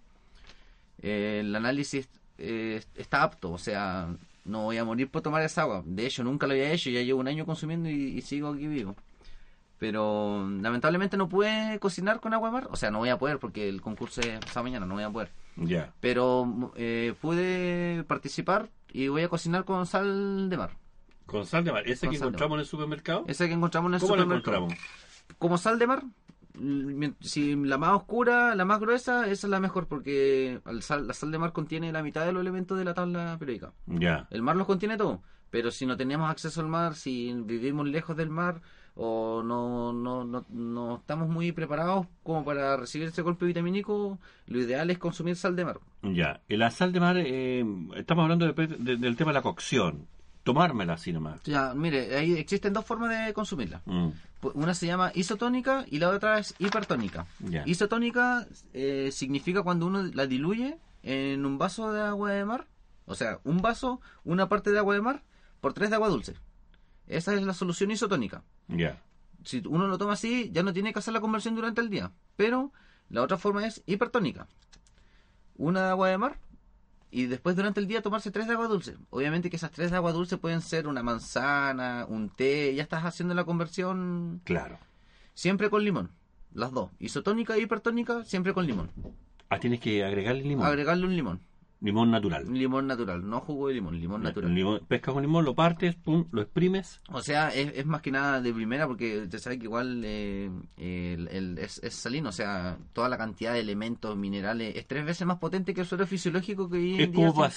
Eh, 1.02 1.40
el 1.42 1.56
análisis 1.56 2.08
eh, 2.38 2.82
está 2.96 3.24
apto, 3.24 3.52
o 3.52 3.58
sea, 3.58 4.16
no 4.46 4.64
voy 4.64 4.78
a 4.78 4.86
morir 4.86 5.10
por 5.10 5.22
tomar 5.22 5.42
esa 5.44 5.64
agua. 5.64 5.84
De 5.86 6.06
hecho, 6.06 6.24
nunca 6.24 6.48
lo 6.48 6.54
había 6.54 6.72
hecho, 6.72 6.90
ya 6.90 7.02
llevo 7.02 7.20
un 7.20 7.28
año 7.28 7.46
consumiendo 7.46 7.90
y, 7.90 8.18
y 8.18 8.22
sigo 8.22 8.50
aquí 8.50 8.68
vivo. 8.68 8.96
Pero 9.82 10.48
lamentablemente 10.62 11.18
no 11.18 11.28
pude 11.28 11.80
cocinar 11.80 12.20
con 12.20 12.36
agua 12.36 12.50
de 12.50 12.54
mar, 12.54 12.68
o 12.70 12.76
sea, 12.76 12.92
no 12.92 13.00
voy 13.00 13.10
a 13.10 13.18
poder 13.18 13.40
porque 13.40 13.68
el 13.68 13.82
concurso 13.82 14.22
es 14.22 14.38
pasado 14.38 14.62
mañana, 14.62 14.86
no 14.86 14.94
voy 14.94 15.04
a 15.04 15.10
poder. 15.10 15.32
Ya. 15.56 15.92
Pero 16.00 16.72
eh, 16.76 17.16
pude 17.20 18.04
participar 18.04 18.70
y 18.94 19.08
voy 19.08 19.24
a 19.24 19.28
cocinar 19.28 19.66
con 19.66 19.88
sal 19.88 20.52
de 20.52 20.58
mar. 20.58 20.78
Con 21.26 21.48
sal 21.48 21.64
de 21.64 21.72
mar. 21.72 21.82
¿Ese 21.88 22.06
Con 22.06 22.12
que 22.12 22.18
encontramos 22.18 22.58
en 22.58 22.60
el 22.60 22.66
supermercado? 22.68 23.26
Esa 23.28 23.48
que 23.48 23.54
encontramos 23.54 23.90
en 23.90 23.96
el 23.96 24.02
¿Cómo 24.02 24.16
lo 24.18 24.22
supermercado. 24.22 24.58
encontramos? 24.58 24.86
Como 25.40 25.58
sal 25.58 25.80
de 25.80 25.88
mar, 25.88 26.04
mm, 26.60 27.06
si 27.22 27.56
la 27.56 27.80
más 27.80 27.94
oscura, 27.94 28.54
la 28.54 28.66
más 28.66 28.80
gruesa, 28.80 29.22
esa 29.30 29.48
es 29.48 29.50
la 29.50 29.60
mejor 29.60 29.88
porque 29.88 30.62
la 30.64 31.14
sal 31.16 31.32
de 31.32 31.38
mar 31.40 31.54
contiene 31.54 31.92
la 31.92 32.04
mitad 32.04 32.24
de 32.24 32.34
los 32.34 32.42
elementos 32.42 32.78
de 32.78 32.86
la 32.86 32.94
tabla 32.94 33.36
periódica. 33.40 33.74
Ya. 33.88 34.28
El 34.30 34.44
mar 34.44 34.56
los 34.58 34.68
contiene 34.68 34.96
todo, 34.96 35.24
pero 35.52 35.70
si 35.70 35.86
no 35.86 35.96
tenemos 35.98 36.30
acceso 36.32 36.60
al 36.62 36.68
mar, 36.68 36.96
si 36.96 37.32
vivimos 37.46 37.88
lejos 37.88 38.18
del 38.18 38.30
mar 38.32 38.62
o 38.96 39.42
no, 39.44 39.94
no, 39.94 40.24
no, 40.26 40.46
no 40.50 40.96
estamos 40.98 41.30
muy 41.30 41.52
preparados 41.52 42.08
como 42.24 42.44
para 42.44 42.76
recibir 42.76 43.08
ese 43.08 43.22
golpe 43.22 43.46
vitamínico, 43.46 44.20
lo 44.48 44.60
ideal 44.60 44.90
es 44.90 44.98
consumir 44.98 45.36
sal 45.36 45.56
de 45.56 45.64
mar. 45.66 45.80
Ya. 46.02 46.42
Y 46.50 46.58
La 46.58 46.72
sal 46.72 46.92
de 46.92 47.00
mar, 47.00 47.16
eh, 47.18 47.64
estamos 47.96 48.24
hablando 48.24 48.52
de- 48.52 48.68
de- 48.68 48.98
del 48.98 49.16
tema 49.16 49.30
de 49.32 49.36
la 49.36 49.42
cocción. 49.44 50.08
tomármela 50.44 50.94
así 50.94 51.14
nomás. 51.14 51.40
Ya, 51.44 51.76
mire, 51.76 52.18
ahí 52.18 52.34
existen 52.34 52.74
dos 52.74 52.84
formas 52.84 53.12
de 53.28 53.32
consumirla. 53.32 53.84
Mm, 53.86 54.08
Una 54.56 54.74
se 54.74 54.88
llama 54.88 55.12
isotónica 55.14 55.86
y 55.88 56.00
la 56.00 56.10
otra 56.10 56.40
es 56.40 56.56
hipertónica. 56.58 57.28
Isotónica 57.68 58.48
eh, 58.74 59.10
significa 59.12 59.62
cuando 59.62 59.86
uno 59.86 60.02
la 60.02 60.26
diluye 60.26 60.80
en 61.04 61.46
un 61.46 61.60
vaso 61.60 61.94
de 61.94 62.02
agua 62.02 62.32
de 62.32 62.44
mar. 62.44 62.66
O 63.06 63.14
sea, 63.14 63.40
un 63.44 63.62
vaso, 63.62 64.02
una 64.24 64.50
parte 64.50 64.72
de 64.72 64.80
agua 64.80 64.96
de 64.96 65.02
mar 65.02 65.22
por 65.62 65.74
tres 65.74 65.90
de 65.90 65.96
agua 65.96 66.10
dulce. 66.10 66.36
Esa 67.08 67.34
es 67.34 67.42
la 67.44 67.54
solución 67.54 67.92
isotónica. 67.92 68.44
Ya. 68.68 69.02
Si 69.44 69.62
uno 69.66 69.88
lo 69.88 69.98
toma 69.98 70.14
así, 70.14 70.50
ya 70.52 70.64
no 70.64 70.74
tiene 70.74 70.94
que 70.94 71.00
hacer 71.00 71.14
la 71.14 71.22
conversión 71.22 71.56
durante 71.56 71.82
el 71.82 71.90
día. 71.90 72.12
Pero 72.36 72.72
la 73.10 73.22
otra 73.22 73.38
forma 73.38 73.66
es 73.66 73.82
hipertónica. 73.86 74.48
Una 75.56 75.84
de 75.84 75.90
agua 75.90 76.10
de 76.10 76.18
mar 76.18 76.40
y 77.12 77.26
después 77.26 77.56
durante 77.56 77.80
el 77.80 77.88
día 77.88 78.02
tomarse 78.02 78.32
tres 78.32 78.48
de 78.48 78.54
agua 78.54 78.68
dulce. 78.68 78.98
Obviamente 79.10 79.50
que 79.50 79.58
esas 79.58 79.72
tres 79.72 79.92
de 79.92 79.98
agua 79.98 80.14
dulce 80.14 80.38
pueden 80.38 80.62
ser 80.62 80.88
una 80.88 81.04
manzana, 81.04 82.06
un 82.08 82.30
té, 82.30 82.74
ya 82.74 82.84
estás 82.84 83.04
haciendo 83.04 83.34
la 83.36 83.44
conversión 83.44 84.42
Claro. 84.46 84.78
siempre 85.34 85.70
con 85.70 85.84
limón. 85.84 86.10
Las 86.54 86.72
dos, 86.72 86.90
isotónica 87.00 87.56
e 87.56 87.62
hipertónica, 87.62 88.24
siempre 88.26 88.54
con 88.54 88.66
limón. 88.66 88.90
Ah, 89.50 89.60
tienes 89.60 89.80
que 89.82 90.04
agregarle 90.06 90.44
limón. 90.44 90.66
Agregarle 90.66 91.06
un 91.06 91.16
limón. 91.16 91.42
Limón 91.84 92.12
natural. 92.12 92.46
Limón 92.54 92.86
natural, 92.86 93.28
no 93.28 93.40
jugo 93.42 93.68
de 93.70 93.74
limón, 93.74 94.00
limón 94.00 94.22
natural. 94.22 94.54
Limón- 94.54 94.86
pescas 94.88 95.14
con 95.16 95.24
limón, 95.24 95.44
lo 95.46 95.56
partes, 95.56 95.96
pum, 95.96 96.26
lo 96.32 96.44
exprimes. 96.44 97.02
O 97.10 97.22
sea, 97.24 97.50
es, 97.50 97.74
es 97.76 97.86
más 97.88 98.02
que 98.04 98.12
nada 98.12 98.40
de 98.40 98.54
primera 98.54 98.86
porque 98.88 99.22
usted 99.24 99.40
sabe 99.40 99.58
que 99.58 99.64
igual 99.66 100.04
eh, 100.06 100.52
el- 100.78 101.28
el- 101.30 101.58
es, 101.58 101.80
es 101.84 101.96
salino, 101.96 102.30
o 102.30 102.32
sea, 102.32 102.78
toda 102.94 103.10
la 103.10 103.18
cantidad 103.18 103.54
de 103.54 103.62
elementos, 103.62 104.16
minerales, 104.16 104.76
es 104.76 104.86
tres 104.88 105.04
veces 105.06 105.26
más 105.26 105.40
potente 105.40 105.74
que 105.74 105.82
el 105.82 105.88
suero 105.88 106.06
fisiológico 106.06 106.70
que 106.70 106.78
hoy 106.78 106.94
en 106.96 107.02
Es 107.02 107.12
día 107.14 107.32
como 107.32 107.50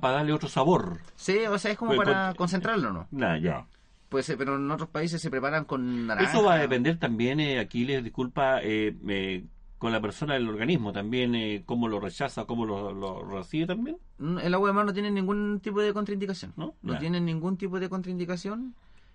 para 0.00 0.14
darle 0.16 0.32
otro 0.32 0.48
sabor. 0.48 0.98
Sí, 1.14 1.38
o 1.48 1.56
sea, 1.56 1.70
es 1.70 1.78
como 1.78 1.94
Pues, 1.94 2.08
para 2.08 2.28
con- 2.30 2.36
concentrarlo, 2.38 2.92
¿no? 2.92 3.06
Nah, 3.12 3.36
ya. 3.38 3.66
Pues, 4.08 4.28
eh, 4.30 4.36
pero 4.36 4.56
en 4.56 4.68
otros 4.68 4.88
países 4.88 5.22
se 5.22 5.30
preparan 5.30 5.64
con 5.64 6.08
naranja. 6.08 6.28
Eso 6.28 6.42
va 6.42 6.54
a 6.54 6.58
depender 6.58 6.98
también, 6.98 7.38
eh, 7.38 7.60
aquí 7.60 7.84
les 7.84 8.02
disculpa, 8.02 8.60
eh, 8.64 8.96
eh, 9.08 9.44
con 9.80 9.92
la 9.92 10.00
persona 10.00 10.34
del 10.34 10.46
organismo 10.46 10.92
también, 10.92 11.34
eh, 11.34 11.62
cómo 11.64 11.88
lo 11.88 11.98
rechaza, 11.98 12.44
cómo 12.44 12.66
lo, 12.66 12.92
lo 12.92 13.24
recibe 13.24 13.66
también. 13.66 13.96
Mm, 14.18 14.38
El 14.38 14.52
agua 14.54 14.68
de 14.68 14.74
mar 14.74 14.84
no 14.84 14.92
tiene 14.92 15.10
ningún 15.10 15.58
tipo 15.60 15.80
de 15.80 15.92
contraindicación. 15.94 16.52
¿No? 16.56 16.74
No, 16.82 16.98
tiene 16.98 17.18
ningún 17.18 17.56
tipo 17.56 17.80
de 17.80 17.88
contraindicación. 17.88 18.74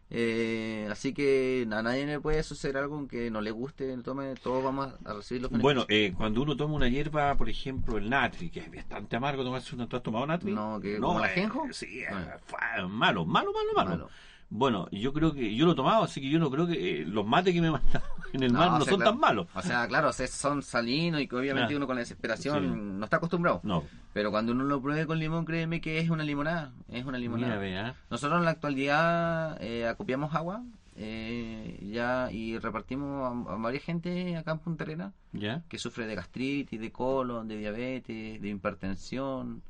Eh, 0.10 0.88
así 0.92 1.14
que 1.14 1.68
a 1.72 1.82
nadie 1.82 2.06
le 2.06 2.20
puede 2.20 2.42
suceder 2.44 2.78
algo 2.78 3.08
que 3.08 3.30
no 3.32 3.42
le 3.42 3.52
guste, 3.52 3.96
tome, 4.04 4.34
todos 4.36 4.64
vamos 4.64 4.94
a 5.06 5.14
recibir 5.14 5.42
los 5.44 5.52
Bueno, 5.52 5.86
beneficios. 5.88 5.88
eh, 5.90 6.14
cuando 6.18 6.42
uno 6.42 6.56
toma 6.56 6.76
una 6.76 6.90
hierba, 6.90 7.36
por 7.36 7.48
ejemplo, 7.50 7.98
el 7.98 8.10
natri, 8.10 8.50
que 8.50 8.62
es 8.62 8.72
bastante 8.74 9.16
amargo. 9.16 9.44
¿Tú 9.44 9.54
has 9.56 10.04
tomado 10.04 10.26
natri? 10.26 10.52
No, 10.52 10.80
que 10.80 10.98
el 10.98 11.04
eh, 11.04 11.08
ajenjo. 11.24 11.68
Sí, 11.72 12.02
No. 12.10 12.90
malo, 12.90 13.26
malo, 13.26 13.52
malo, 13.54 13.74
malo, 13.76 13.90
Malo. 13.92 14.10
Bueno, 14.50 14.88
yo 14.92 15.12
creo 15.12 15.34
que 15.34 15.56
yo 15.56 15.66
lo 15.66 15.72
he 15.72 15.75
tomado, 15.75 16.04
así 16.04 16.22
que 16.22 16.30
yo 16.30 16.40
no 16.40 16.50
creo 16.52 16.68
que 16.68 17.02
eh, 17.02 17.06
los 17.06 17.25
mates 17.25 17.54
que 17.54 17.62
me 17.62 17.72
mandan 17.72 18.02
en 18.34 18.44
el 18.44 18.54
mar 18.54 18.70
o 18.70 18.72
no 18.80 18.86
sea, 18.86 18.92
son 18.92 19.00
claro. 19.00 19.12
tan 19.12 19.20
malos. 19.20 19.48
O 19.56 19.62
sea, 19.62 19.88
claro, 19.88 20.10
o 20.10 20.14
sea, 20.14 20.28
son 20.28 20.62
salinos 20.62 21.20
y 21.22 21.28
que 21.28 21.36
obviamente 21.36 21.74
Ah. 21.74 21.78
uno 21.78 21.88
con 21.88 21.96
la 21.96 22.02
desesperación 22.02 22.64
Sí. 22.64 22.70
no 23.00 23.04
está 23.06 23.18
acostumbrado. 23.18 23.60
No, 23.64 23.84
Pero 24.14 24.32
cuando 24.32 24.52
uno 24.52 24.64
lo 24.64 24.82
pruebe 24.82 25.06
con 25.08 25.20
limón, 25.20 25.46
créeme 25.46 25.82
que 25.82 26.00
es 26.00 26.10
una 26.10 26.24
limonada. 26.24 26.72
Es 26.90 27.04
una 27.06 27.18
mira, 27.18 27.38
limonada. 27.38 27.96
Nosotros 28.10 28.40
en 28.40 28.46
la 28.46 28.52
actualidad 28.52 29.58
eh, 29.62 29.88
acopiamos 29.88 30.34
agua 30.36 30.64
eh, 30.96 31.78
ya 31.92 32.30
y 32.32 32.58
repartimos 32.58 33.48
a, 33.50 33.54
a 33.54 33.58
varias 33.58 33.84
gente 33.84 34.38
acá 34.38 34.52
en 34.54 34.60
Punta 34.60 34.86
Arenas 34.86 35.12
¿Ya? 35.34 35.62
que 35.68 35.78
sufre 35.78 36.08
de 36.08 36.16
gastritis, 36.16 36.80
de 36.80 36.92
colon, 36.92 37.48
de 37.50 37.58
diabetes, 37.58 38.42
de 38.42 38.48
hipertensión 38.50 39.62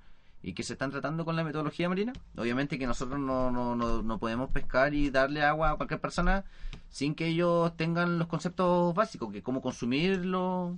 y 0.47 0.53
que 0.53 0.61
se 0.61 0.73
están 0.73 0.91
tratando 0.91 1.25
con 1.25 1.35
la 1.35 1.43
metodología 1.43 1.89
marina. 1.89 2.13
Obviamente 2.37 2.77
que 2.77 2.85
nosotros 2.85 3.19
no, 3.19 3.49
no, 3.49 3.75
no, 3.75 4.03
no 4.03 4.19
podemos 4.19 4.51
pescar 4.51 4.93
y 4.93 5.09
darle 5.09 5.41
agua 5.41 5.71
a 5.71 5.75
cualquier 5.75 5.99
persona 5.99 6.45
sin 6.89 7.15
que 7.15 7.25
ellos 7.29 7.75
tengan 7.77 8.19
los 8.19 8.27
conceptos 8.27 8.93
básicos, 8.93 9.31
que 9.33 9.41
cómo 9.41 9.59
consumirlo. 9.61 10.77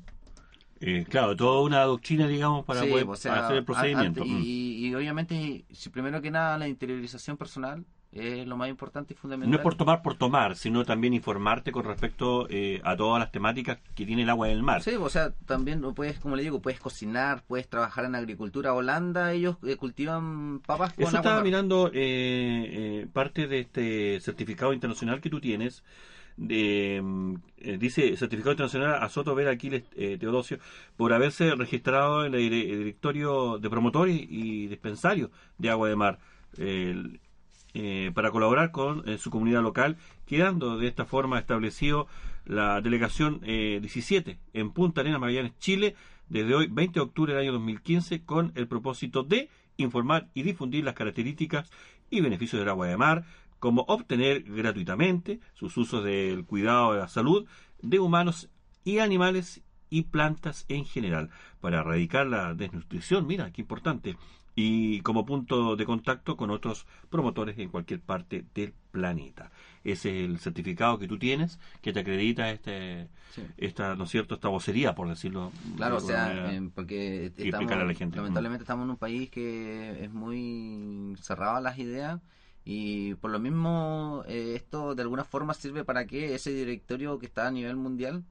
Eh, 0.80 1.06
claro, 1.10 1.36
toda 1.36 1.62
una 1.64 1.82
doctrina, 1.82 2.28
digamos, 2.28 2.64
para 2.64 2.84
Sí, 2.84 2.90
poder 2.90 3.08
o 3.10 3.16
sea, 3.18 3.46
hacer 3.46 3.58
el 3.58 3.66
procedimiento. 3.66 4.22
an- 4.24 4.30
Mm. 4.30 4.42
y, 4.42 4.88
y 4.88 4.96
obviamente, 4.96 5.66
si 5.72 5.90
primero 5.90 6.22
que 6.22 6.32
nada, 6.32 6.58
la 6.58 6.68
interiorización 6.70 7.36
personal 7.36 7.84
es 8.20 8.48
lo 8.48 8.58
más 8.58 8.70
importante 8.70 9.14
y 9.14 9.18
fundamental. 9.18 9.52
No 9.52 9.58
es 9.58 9.64
por 9.64 9.76
tomar 9.76 10.02
por 10.02 10.16
tomar, 10.16 10.56
sino 10.56 10.84
también 10.86 11.14
informarte 11.14 11.72
con 11.72 11.86
respecto 11.86 12.48
eh, 12.50 12.82
a 12.84 12.96
todas 12.96 13.20
las 13.20 13.32
temáticas 13.32 13.80
que 13.96 14.06
tiene 14.06 14.24
el 14.24 14.30
agua 14.30 14.48
del 14.48 14.64
mar. 14.64 14.82
Sí, 14.82 14.92
o 15.00 15.10
sea, 15.10 15.32
también 15.46 15.82
puedes, 15.94 16.20
como 16.20 16.36
le 16.36 16.44
digo, 16.44 16.62
puedes 16.62 16.80
cocinar, 16.80 17.44
puedes 17.48 17.68
trabajar 17.68 18.06
en 18.06 18.16
agricultura. 18.16 18.74
Holanda, 18.74 19.34
ellos 19.34 19.58
eh, 19.66 19.76
cultivan 19.76 20.60
papas 20.66 20.94
con 20.94 21.04
Eso 21.04 21.10
agua 21.10 21.20
estaba 21.20 21.36
mar. 21.38 21.44
mirando 21.46 21.88
eh, 21.94 21.94
eh, 21.94 23.08
parte 23.12 23.48
de 23.48 23.60
este 23.60 24.20
certificado 24.22 24.74
internacional 24.74 25.22
que 25.22 25.30
tú 25.30 25.40
tienes. 25.40 25.84
De, 26.40 27.02
dice 27.80 28.16
certificado 28.16 28.52
internacional 28.52 29.02
a 29.02 29.10
Soto 29.10 29.34
Vera 29.34 29.50
Aquiles 29.50 29.86
eh, 29.96 30.18
Teodosio 30.20 30.60
por 30.96 31.12
haberse 31.12 31.56
registrado 31.56 32.26
en 32.26 32.36
el 32.36 32.42
dire- 32.42 32.78
directorio 32.78 33.58
de 33.58 33.68
promotores 33.72 34.16
y 34.30 34.68
dispensarios 34.68 35.32
de 35.58 35.72
agua 35.72 35.90
de 35.90 35.96
mar 35.96 36.20
el- 36.60 37.20
eh, 37.80 38.12
para 38.12 38.32
colaborar 38.32 38.72
con 38.72 39.08
eh, 39.08 39.20
su 39.20 39.30
comunidad 39.30 39.62
local, 39.62 39.98
quedando 40.26 40.80
de 40.80 40.88
esta 40.88 41.06
forma 41.06 41.38
establecido 41.38 42.08
la 42.44 42.82
delegación 42.82 43.40
eh, 43.44 43.78
17 43.80 44.40
en 44.54 44.72
Punta 44.72 45.02
Arenas, 45.02 45.20
Magallanes, 45.20 45.60
Chile, 45.60 45.96
desde 46.28 46.56
hoy 46.56 46.66
20 46.72 46.96
de 46.96 47.04
octubre 47.04 47.34
del 47.34 47.44
año 47.44 47.52
2015, 47.52 48.24
con 48.24 48.52
el 48.56 48.68
propósito 48.68 49.22
de 49.22 49.50
informar 49.78 50.28
y 50.34 50.42
difundir 50.42 50.86
las 50.86 50.96
características 50.96 51.70
y 52.10 52.22
beneficios 52.22 52.60
del 52.60 52.70
agua 52.70 52.88
de 52.88 52.98
mar, 52.98 53.26
como 53.60 53.84
obtener 53.84 54.42
gratuitamente 54.42 55.40
sus 55.54 55.78
usos 55.78 56.04
del 56.04 56.46
cuidado 56.46 56.94
de 56.94 57.00
la 57.02 57.08
salud 57.08 57.46
de 57.84 58.00
humanos 58.00 58.50
y 58.86 58.98
animales 58.98 59.62
y 59.92 60.02
plantas 60.02 60.66
en 60.68 60.84
general, 60.84 61.30
para 61.62 61.82
erradicar 61.82 62.26
la 62.26 62.56
desnutrición, 62.56 63.28
mira, 63.28 63.52
qué 63.52 63.62
importante, 63.62 64.18
y 64.60 65.02
como 65.02 65.24
punto 65.24 65.76
de 65.76 65.86
contacto 65.86 66.36
con 66.36 66.50
otros 66.50 66.88
promotores 67.12 67.60
en 67.60 67.70
cualquier 67.70 68.02
parte 68.02 68.44
del 68.56 68.74
planeta. 68.90 69.52
Ese 69.84 70.24
es 70.24 70.26
el 70.30 70.40
certificado 70.40 70.98
que 70.98 71.08
tú 71.08 71.20
tienes 71.20 71.60
que 71.80 71.94
te 71.94 72.00
acredita 72.00 72.50
este, 72.50 73.08
Sí. 73.36 73.44
esta, 73.58 73.96
¿no 73.96 74.06
es 74.06 74.10
cierto?, 74.10 74.34
esta 74.34 74.48
vocería, 74.48 74.96
por 74.96 75.08
decirlo. 75.08 75.52
Claro, 75.76 75.98
o 75.98 76.00
sea, 76.00 76.52
eh, 76.56 76.70
porque 76.74 77.32
estamos, 77.38 77.72
a 77.72 77.76
la 77.86 77.94
gente. 77.94 78.18
lamentablemente 78.18 78.64
estamos 78.64 78.86
en 78.86 78.90
un 78.90 78.98
país 78.98 79.30
que 79.30 80.04
es 80.04 80.12
muy 80.12 81.16
cerrado 81.22 81.58
a 81.58 81.62
las 81.62 81.78
ideas 81.78 82.20
y 82.66 83.14
por 83.14 83.30
lo 83.30 83.38
mismo 83.38 84.24
eh, 84.28 84.54
esto 84.56 84.96
de 84.96 85.04
alguna 85.04 85.24
forma 85.24 85.54
sirve 85.54 85.86
para 85.86 86.08
que 86.08 86.34
ese 86.34 86.52
directorio 86.52 87.20
que 87.20 87.28
está 87.28 87.48
a 87.48 87.52
nivel 87.52 87.76
mundial 87.76 88.24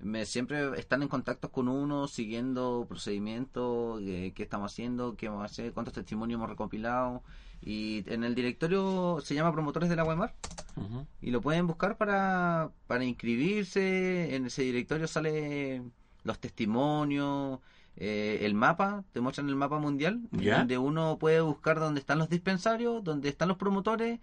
me, 0.00 0.26
siempre 0.26 0.78
están 0.78 1.02
en 1.02 1.08
contacto 1.08 1.50
con 1.50 1.68
uno, 1.68 2.06
siguiendo 2.08 2.86
procedimientos, 2.88 4.00
eh, 4.02 4.32
qué 4.34 4.42
estamos 4.44 4.72
haciendo, 4.72 5.16
qué 5.16 5.28
vamos 5.28 5.42
a 5.42 5.46
hacer, 5.46 5.72
cuántos 5.72 5.94
testimonios 5.94 6.38
hemos 6.38 6.48
recopilado. 6.48 7.22
Y 7.60 8.04
en 8.06 8.22
el 8.22 8.34
directorio 8.34 9.18
se 9.22 9.34
llama 9.34 9.52
Promotores 9.52 9.88
del 9.88 9.98
Agua 9.98 10.14
de 10.14 10.18
Mar 10.20 10.34
Ujú. 10.76 11.06
y 11.20 11.32
lo 11.32 11.40
pueden 11.40 11.66
buscar 11.66 11.96
para, 11.96 12.70
para 12.86 13.04
inscribirse. 13.04 14.36
En 14.36 14.46
ese 14.46 14.62
directorio 14.62 15.08
sale 15.08 15.82
los 16.22 16.38
testimonios, 16.38 17.58
eh, 17.96 18.38
el 18.42 18.54
mapa, 18.54 19.02
te 19.12 19.20
muestran 19.20 19.48
el 19.48 19.56
mapa 19.56 19.78
mundial, 19.78 20.20
donde 20.30 20.78
uno 20.78 21.18
puede 21.18 21.40
buscar 21.40 21.80
dónde 21.80 21.98
están 21.98 22.18
los 22.18 22.28
dispensarios, 22.28 23.02
dónde 23.02 23.28
están 23.28 23.48
los 23.48 23.56
promotores, 23.56 24.20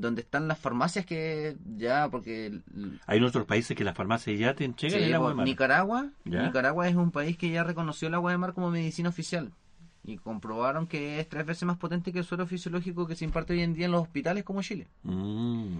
dónde 0.00 0.22
están 0.22 0.46
las 0.48 0.58
farmacias 0.58 1.06
que 1.06 1.56
ya, 1.76 2.08
porque 2.10 2.60
Hay 3.06 3.18
en 3.18 3.24
otros 3.24 3.46
países 3.46 3.76
que 3.76 3.84
las 3.84 3.96
farmacias 3.96 4.38
ya 4.38 4.54
te 4.54 4.64
entregan 4.64 4.98
Sí, 5.00 5.04
el 5.04 5.14
agua 5.14 5.30
de 5.30 5.34
mar. 5.36 5.46
Nicaragua, 5.46 6.10
¿Ya? 6.24 6.42
Nicaragua 6.46 6.88
es 6.88 6.94
un 6.94 7.10
país 7.10 7.36
que 7.36 7.50
ya 7.50 7.64
reconoció 7.64 8.08
el 8.08 8.14
agua 8.14 8.30
de 8.30 8.38
mar 8.38 8.52
como 8.52 8.70
medicina 8.70 9.08
oficial. 9.08 9.52
Y 10.04 10.18
comprobaron 10.18 10.86
que 10.86 11.18
es 11.18 11.28
tres 11.28 11.44
veces 11.46 11.64
más 11.64 11.78
potente 11.78 12.12
que 12.12 12.20
el 12.20 12.24
suero 12.24 12.46
fisiológico 12.46 13.06
que 13.08 13.16
se 13.16 13.24
imparte 13.24 13.54
hoy 13.54 13.62
en 13.62 13.74
día 13.74 13.86
en 13.86 13.92
los 13.92 14.02
hospitales 14.02 14.44
como 14.44 14.62
Chile. 14.62 14.86
Mm. 15.02 15.78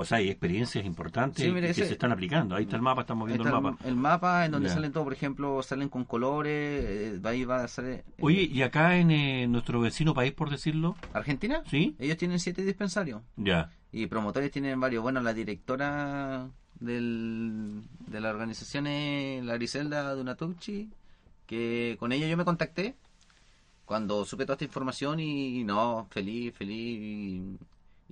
O 0.00 0.04
sea, 0.04 0.18
hay 0.18 0.28
experiencias 0.30 0.84
importantes 0.84 1.44
Sí, 1.44 1.50
mire, 1.50 1.66
que 1.68 1.72
ese- 1.72 1.86
se 1.86 1.92
están 1.92 2.12
aplicando. 2.12 2.54
Ahí 2.56 2.64
está 2.64 2.76
el 2.76 2.82
mapa, 2.82 3.02
estamos 3.02 3.26
viendo 3.28 3.44
el 3.46 3.52
mapa. 3.52 3.76
el 3.84 3.96
mapa 3.96 4.44
en 4.46 4.52
donde 4.52 4.68
salen 4.68 4.92
todo, 4.92 5.04
por 5.04 5.12
ejemplo, 5.12 5.62
salen 5.62 5.88
con 5.88 6.04
colores, 6.04 6.84
eh, 6.84 7.20
ahí 7.24 7.44
va 7.44 7.62
a 7.64 7.68
ser... 7.68 7.84
eh, 7.86 8.04
Oye, 8.20 8.42
y 8.42 8.62
acá 8.62 8.96
en 8.96 9.10
eh, 9.10 9.46
nuestro 9.48 9.80
vecino 9.80 10.14
país, 10.14 10.32
por 10.32 10.50
decirlo, 10.50 10.96
¿Argentina? 11.12 11.62
¿sí? 11.70 11.94
Ellos 11.98 12.16
tienen 12.16 12.38
siete 12.40 12.62
dispensarios 12.64 13.22
Ya. 13.36 13.70
y 13.92 14.06
promotores 14.06 14.50
tienen 14.50 14.78
varios. 14.80 15.02
Bueno, 15.02 15.20
la 15.20 15.34
directora 15.34 16.48
del, 16.78 17.82
de 18.06 18.20
la 18.20 18.30
organización 18.30 18.86
es 18.86 19.44
la 19.44 19.54
Griselda 19.54 20.14
Dunatucci, 20.14 20.88
que 21.46 21.96
con 21.98 22.12
ella 22.12 22.26
yo 22.28 22.36
me 22.36 22.44
contacté 22.44 22.94
cuando 23.84 24.24
supe 24.24 24.44
toda 24.44 24.54
esta 24.54 24.64
información 24.64 25.18
y, 25.20 25.64
no, 25.64 26.06
feliz, 26.10 26.54
feliz. 26.54 26.98
Y, 27.00 27.58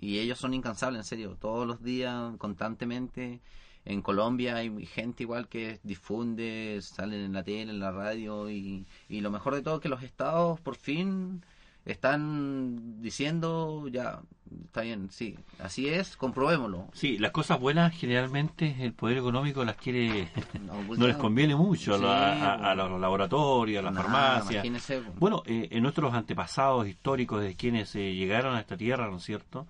y 0.01 0.19
ellos 0.19 0.39
son 0.39 0.55
incansables, 0.55 1.01
en 1.01 1.05
serio, 1.05 1.37
todos 1.41 1.67
los 1.67 1.83
días, 1.83 2.37
constantemente. 2.39 3.41
En 3.85 4.03
Colombia 4.03 4.57
hay 4.57 4.87
gente 4.87 5.23
igual 5.23 5.49
que 5.49 5.81
difunde, 5.83 6.79
salen 6.83 7.21
en 7.21 7.33
la 7.33 7.43
tele, 7.43 7.71
en 7.73 7.81
la 7.81 7.91
radio 7.91 8.51
y, 8.51 8.87
y 9.09 9.21
lo 9.21 9.31
mejor 9.31 9.55
de 9.55 9.63
todo 9.63 9.77
es 9.77 9.81
que 9.81 9.89
los 9.89 10.03
estados 10.03 10.61
por 10.61 10.77
fin 10.77 11.43
están 11.93 13.01
diciendo, 13.03 13.87
ya, 13.89 14.21
está 14.67 14.83
bien, 14.83 15.09
sí, 15.11 15.37
así 15.59 15.89
es, 15.89 16.17
comprobémoslo. 16.17 16.89
Sí, 16.93 17.19
las 17.19 17.31
cosas 17.33 17.59
buenas 17.61 17.95
generalmente 17.95 18.77
el 18.81 18.93
poder 18.93 19.19
económico 19.19 19.65
las 19.65 19.77
quiere, 19.77 20.29
No, 20.67 20.83
no 20.97 21.07
les 21.07 21.17
conviene 21.17 21.57
mucho 21.57 21.95
a, 21.95 21.99
la- 21.99 22.33
a- 22.33 22.55
a 22.55 22.75
bueno. 22.75 22.89
los 22.91 23.01
laboratorios, 23.01 23.81
a 23.81 23.91
las 23.91 23.95
farmacias. 23.95 24.53
imagínese, 24.65 25.01
po. 25.01 25.13
Bueno, 25.19 25.43
eh, 25.47 25.69
en 25.71 25.83
nuestros 25.83 26.13
antepasados 26.15 26.87
históricos 26.87 27.43
de 27.43 27.55
quienes 27.57 27.95
eh, 27.97 28.15
llegaron 28.15 28.55
a 28.55 28.61
esta 28.61 28.77
tierra, 28.77 29.09
¿no 29.11 29.17
es 29.17 29.25
cierto? 29.25 29.67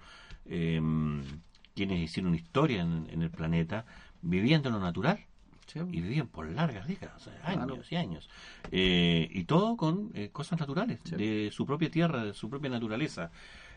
Eh, 0.46 0.80
quienes 1.74 2.00
hicieron 2.00 2.34
historia 2.34 2.82
en, 2.82 3.06
en 3.10 3.22
el 3.22 3.30
planeta, 3.30 3.84
vivían 4.22 4.62
de 4.62 4.70
lo 4.70 4.80
natural 4.80 5.20
Sí, 5.72 5.78
y 5.80 6.00
vivían 6.00 6.26
por 6.28 6.48
largas 6.50 6.88
décadas, 6.88 7.16
o 7.16 7.30
sea, 7.30 7.34
años 7.44 7.66
Claro. 7.66 7.82
y 7.90 7.94
años. 7.96 8.28
Eh, 8.72 9.28
y 9.30 9.44
todo 9.44 9.76
con 9.76 10.10
eh, 10.14 10.30
cosas 10.32 10.58
naturales, 10.58 10.98
Sí. 11.04 11.14
de 11.16 11.50
su 11.52 11.66
propia 11.66 11.90
tierra, 11.90 12.24
de 12.24 12.32
su 12.34 12.48
propia 12.48 12.70
naturaleza. 12.70 13.30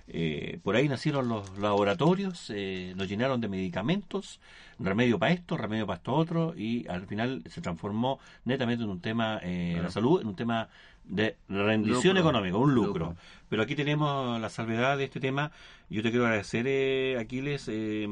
Eh, 0.07 0.59
por 0.63 0.75
ahí 0.75 0.89
nacieron 0.89 1.27
los 1.29 1.57
laboratorios, 1.59 2.49
eh, 2.53 2.93
nos 2.97 3.07
llenaron 3.07 3.39
de 3.39 3.47
medicamentos, 3.47 4.39
remedio 4.79 5.19
para 5.19 5.31
esto, 5.33 5.57
remedio 5.57 5.85
para 5.85 5.97
esto 5.97 6.13
otro, 6.13 6.53
y 6.57 6.87
al 6.87 7.05
final 7.07 7.43
se 7.49 7.61
transformó 7.61 8.19
netamente 8.45 8.83
en 8.83 8.89
un 8.89 8.99
tema, 8.99 9.39
eh, 9.43 9.69
Claro. 9.73 9.83
la 9.87 9.91
salud, 9.91 10.21
en 10.21 10.27
un 10.27 10.35
tema 10.35 10.69
de 11.03 11.35
rendición 11.49 12.15
Lucro. 12.15 12.29
económica, 12.29 12.57
un 12.57 12.73
lucro. 12.73 13.05
Lucro. 13.07 13.17
Pero 13.49 13.63
aquí 13.63 13.75
tenemos 13.75 14.39
la 14.39 14.49
salvedad 14.49 14.97
de 14.97 15.03
este 15.05 15.19
tema. 15.19 15.51
Yo 15.89 16.01
te 16.01 16.09
quiero 16.09 16.25
agradecer, 16.25 16.65
eh, 16.67 17.17
Aquiles, 17.19 17.67
eh, 17.67 18.07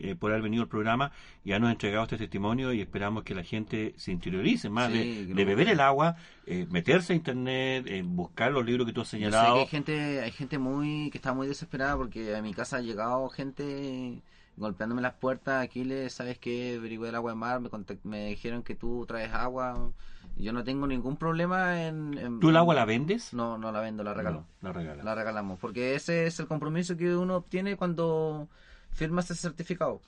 eh, 0.00 0.16
por 0.16 0.32
haber 0.32 0.42
venido 0.42 0.64
al 0.64 0.68
programa 0.68 1.12
y 1.44 1.52
habernos 1.52 1.70
entregado 1.70 2.02
este 2.04 2.16
testimonio 2.18 2.72
y 2.72 2.80
esperamos 2.80 3.22
que 3.22 3.34
la 3.36 3.44
gente 3.44 3.94
se 3.96 4.10
interiorice 4.10 4.68
más 4.68 4.90
Sí, 4.90 5.26
de, 5.26 5.44
beber 5.44 5.68
el 5.68 5.78
agua, 5.80 6.16
eh, 6.46 6.66
meterse 6.70 7.12
a 7.12 7.16
internet, 7.16 7.86
eh, 7.86 8.02
buscar 8.04 8.50
los 8.50 8.66
libros 8.66 8.84
que 8.84 8.92
tú 8.92 9.00
has 9.02 9.12
Yo 9.12 9.30
sé 9.30 9.30
que 9.30 9.30
señalado. 9.30 9.60
hay 9.60 9.66
gente, 9.66 10.20
hay 10.22 10.32
gente 10.32 10.58
muy 10.58 11.08
que 11.10 11.18
está 11.18 11.32
muy 11.34 11.46
desesperada 11.46 11.96
porque 11.96 12.34
a 12.34 12.42
mi 12.42 12.52
casa 12.52 12.78
ha 12.78 12.80
llegado 12.80 13.28
gente 13.28 14.22
golpeándome 14.56 15.02
las 15.02 15.14
puertas. 15.14 15.62
Aquí 15.62 15.84
le 15.84 16.10
sabes 16.10 16.38
que 16.38 16.74
averigué 16.78 17.10
el 17.10 17.14
agua 17.14 17.30
de 17.30 17.36
mar, 17.36 17.60
me, 17.60 17.70
me 18.02 18.26
dijeron 18.30 18.64
que 18.64 18.74
tú 18.74 19.04
traes 19.06 19.32
agua. 19.32 19.92
Yo 20.40 20.52
no 20.52 20.64
tengo 20.64 20.86
ningún 20.86 21.16
problema 21.16 21.84
en. 21.86 22.16
en- 22.18 22.40
¿Tú 22.40 22.50
el 22.50 22.56
agua 22.56 22.74
la 22.74 22.84
vendes? 22.84 23.32
No, 23.34 23.58
no 23.58 23.70
la 23.72 23.80
vendo, 23.80 24.02
la 24.04 24.14
regalo. 24.14 24.46
No, 24.60 24.72
la 25.02 25.14
regalamos, 25.14 25.58
porque 25.58 25.94
ese 25.94 26.26
es 26.26 26.38
el 26.40 26.46
compromiso 26.46 26.96
que 26.96 27.14
uno 27.16 27.36
obtiene 27.36 27.76
cuando 27.76 28.48
firma 28.92 29.20
ese 29.20 29.34
certificado. 29.34 30.00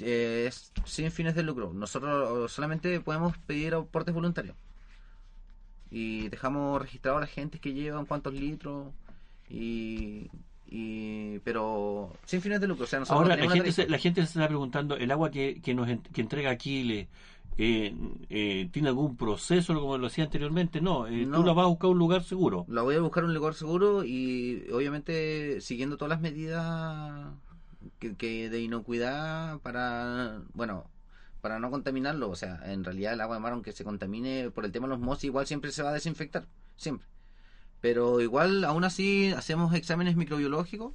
Eh, 0.00 0.46
es 0.48 0.72
sin 0.84 1.10
fines 1.12 1.34
de 1.34 1.42
lucro. 1.44 1.72
Nosotros 1.72 2.50
solamente 2.50 2.98
podemos 3.00 3.36
pedir 3.38 3.74
aportes 3.74 4.14
voluntarios. 4.14 4.56
Y 5.90 6.28
dejamos 6.28 6.80
registrado 6.82 7.18
a 7.18 7.20
la 7.20 7.26
gente 7.26 7.60
que 7.60 7.72
llevan 7.72 8.06
cuántos 8.06 8.34
litros. 8.34 8.92
Y, 9.48 10.30
y 10.66 11.38
pero 11.40 12.12
sin 12.24 12.40
fines 12.40 12.60
de 12.60 12.66
lucro. 12.66 12.84
O 12.84 12.88
sea, 12.88 12.98
nosotros 13.00 13.22
Ahora, 13.30 13.36
la 13.36 13.50
gente, 13.50 13.70
se, 13.72 13.88
la 13.88 13.98
gente 13.98 14.20
se 14.22 14.26
está 14.26 14.48
preguntando, 14.48 14.96
¿el 14.96 15.10
agua 15.12 15.30
que, 15.30 15.60
que 15.62 15.74
nos 15.74 15.88
en- 15.88 16.02
que 16.02 16.20
entrega 16.22 16.50
Aquile 16.50 17.08
eh, 17.56 17.94
eh, 18.30 18.68
tiene 18.72 18.88
algún 18.88 19.16
proceso, 19.16 19.74
como 19.74 19.96
lo 19.98 20.06
hacía 20.08 20.24
anteriormente? 20.24 20.80
No, 20.80 21.06
eh, 21.06 21.24
No. 21.26 21.38
tú 21.38 21.44
la 21.44 21.52
vas 21.52 21.64
a 21.64 21.68
buscar 21.68 21.90
un 21.90 21.98
lugar 21.98 22.22
seguro. 22.24 22.64
La 22.68 22.82
voy 22.82 22.96
a 22.96 23.00
buscar 23.00 23.24
un 23.24 23.32
lugar 23.34 23.54
seguro 23.54 24.04
y 24.04 24.66
obviamente 24.72 25.60
siguiendo 25.60 25.96
todas 25.96 26.10
las 26.10 26.20
medidas 26.20 27.32
que, 27.98 28.14
que 28.16 28.50
de 28.50 28.60
inocuidad 28.60 29.58
para, 29.60 30.42
bueno, 30.54 30.90
para 31.40 31.58
no 31.58 31.70
contaminarlo. 31.70 32.30
O 32.30 32.36
sea, 32.36 32.60
en 32.64 32.82
realidad 32.84 33.12
el 33.12 33.20
agua 33.20 33.36
de 33.36 33.42
mar, 33.42 33.52
aunque 33.52 33.72
se 33.72 33.84
contamine 33.84 34.50
por 34.50 34.64
el 34.64 34.72
tema 34.72 34.86
de 34.86 34.90
los 34.94 35.00
mosquitos, 35.00 35.24
igual 35.24 35.46
siempre 35.46 35.70
se 35.72 35.82
va 35.82 35.90
a 35.90 35.94
desinfectar, 35.94 36.46
siempre. 36.76 37.06
Pero 37.80 38.20
igual, 38.22 38.64
aún 38.64 38.82
así, 38.84 39.32
hacemos 39.36 39.74
exámenes 39.74 40.16
microbiológicos. 40.16 40.94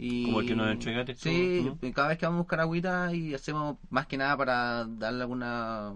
Y, 0.00 0.24
Como 0.24 0.40
el 0.40 0.46
que 0.46 0.54
nos 0.54 0.70
entregaste 0.70 1.14
tú, 1.14 1.20
Sí, 1.20 1.92
cada 1.92 2.08
vez 2.08 2.18
que 2.18 2.26
vamos 2.26 2.38
a 2.38 2.42
buscar 2.42 2.60
agüita 2.60 3.12
y 3.12 3.34
hacemos 3.34 3.76
más 3.90 4.06
que 4.06 4.16
nada 4.16 4.36
para 4.36 4.84
darle 4.84 5.22
alguna 5.22 5.92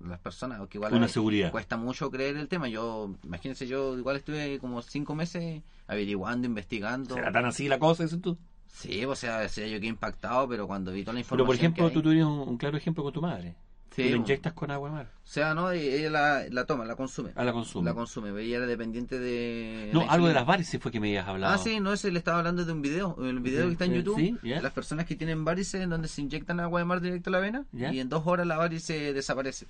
las 0.00 0.18
personas, 0.18 0.60
que 0.68 0.78
igual 0.78 0.92
Una 0.94 1.08
seguridad. 1.08 1.50
cuesta 1.50 1.76
mucho 1.76 2.10
creer 2.10 2.36
el 2.36 2.48
tema. 2.48 2.68
Yo, 2.68 3.14
imagínense, 3.24 3.66
yo 3.66 3.96
igual 3.96 4.16
estuve 4.16 4.58
como 4.58 4.82
cinco 4.82 5.14
meses 5.14 5.62
averiguando, 5.86 6.46
investigando. 6.46 7.14
¿Será 7.14 7.32
tan 7.32 7.46
así 7.46 7.68
la 7.68 7.78
cosa, 7.78 8.02
dices 8.02 8.20
tú? 8.20 8.36
Sí, 8.66 9.04
o 9.04 9.14
sea, 9.14 9.38
decía 9.38 9.66
yo 9.68 9.78
que 9.80 9.86
impactado, 9.86 10.48
pero 10.48 10.66
cuando 10.66 10.92
vi 10.92 11.02
toda 11.04 11.14
la 11.14 11.20
información. 11.20 11.36
Pero, 11.38 11.46
por 11.46 11.54
ejemplo, 11.54 11.86
que 11.88 11.92
tú 11.94 11.98
hay- 12.00 12.02
tuvieras 12.02 12.28
un, 12.28 12.48
un 12.48 12.56
claro 12.58 12.76
ejemplo 12.76 13.02
con 13.04 13.12
tu 13.12 13.22
madre. 13.22 13.54
Sí, 13.94 14.02
tú 14.02 14.02
la 14.02 14.08
bueno. 14.08 14.24
inyectas 14.24 14.52
con 14.54 14.70
agua 14.70 14.88
de 14.88 14.94
mar. 14.94 15.10
O 15.12 15.26
sea, 15.26 15.54
no, 15.54 15.70
ella 15.70 16.10
la, 16.10 16.44
la 16.50 16.66
toma, 16.66 16.84
la 16.84 16.96
consume. 16.96 17.32
Ah, 17.36 17.44
la 17.44 17.52
consume. 17.52 17.84
La 17.84 17.94
consume, 17.94 18.30
ella 18.40 18.56
era 18.58 18.66
dependiente 18.66 19.18
de. 19.18 19.90
No, 19.92 20.10
algo 20.10 20.28
de 20.28 20.34
las 20.34 20.46
varices 20.46 20.80
fue 20.80 20.90
que 20.90 21.00
me 21.00 21.08
habías 21.08 21.28
hablado. 21.28 21.54
Ah, 21.54 21.58
sí, 21.58 21.78
no, 21.80 21.92
ese 21.92 22.10
le 22.10 22.18
estaba 22.18 22.38
hablando 22.38 22.64
de 22.64 22.72
un 22.72 22.82
video. 22.82 23.16
El 23.22 23.40
video 23.40 23.66
que 23.66 23.72
está 23.72 23.84
en 23.84 23.94
YouTube. 23.94 24.16
sí, 24.16 24.38
de 24.42 24.62
Las 24.62 24.72
personas 24.72 25.06
que 25.06 25.14
tienen 25.16 25.44
varices, 25.44 25.82
en 25.82 25.90
donde 25.90 26.08
se 26.08 26.20
inyectan 26.22 26.60
agua 26.60 26.80
de 26.80 26.86
mar 26.86 27.00
directo 27.00 27.30
a 27.30 27.32
la 27.32 27.40
vena. 27.40 27.64
Y 27.72 28.00
en 28.00 28.08
dos 28.08 28.26
horas 28.26 28.46
la 28.46 28.56
varice 28.56 29.12
desaparece. 29.12 29.66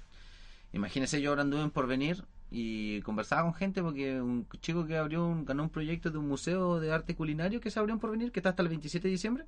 Imagínese, 0.72 1.20
yo 1.20 1.30
ahora 1.30 1.42
anduve 1.42 1.62
en 1.62 1.70
Porvenir 1.70 2.24
y 2.50 3.00
conversaba 3.02 3.42
con 3.42 3.54
gente 3.54 3.82
porque 3.82 4.20
un 4.20 4.46
chico 4.60 4.86
que 4.86 4.96
abrió 4.96 5.26
un, 5.26 5.44
ganó 5.44 5.64
un 5.64 5.70
proyecto 5.70 6.10
de 6.10 6.18
un 6.18 6.28
museo 6.28 6.80
de 6.80 6.92
arte 6.92 7.14
culinario 7.14 7.60
que 7.60 7.70
se 7.70 7.78
abrió 7.78 7.94
en 7.94 8.00
Porvenir, 8.00 8.32
que 8.32 8.40
está 8.40 8.50
hasta 8.50 8.62
el 8.62 8.68
27 8.68 9.08
de 9.08 9.12
diciembre. 9.12 9.44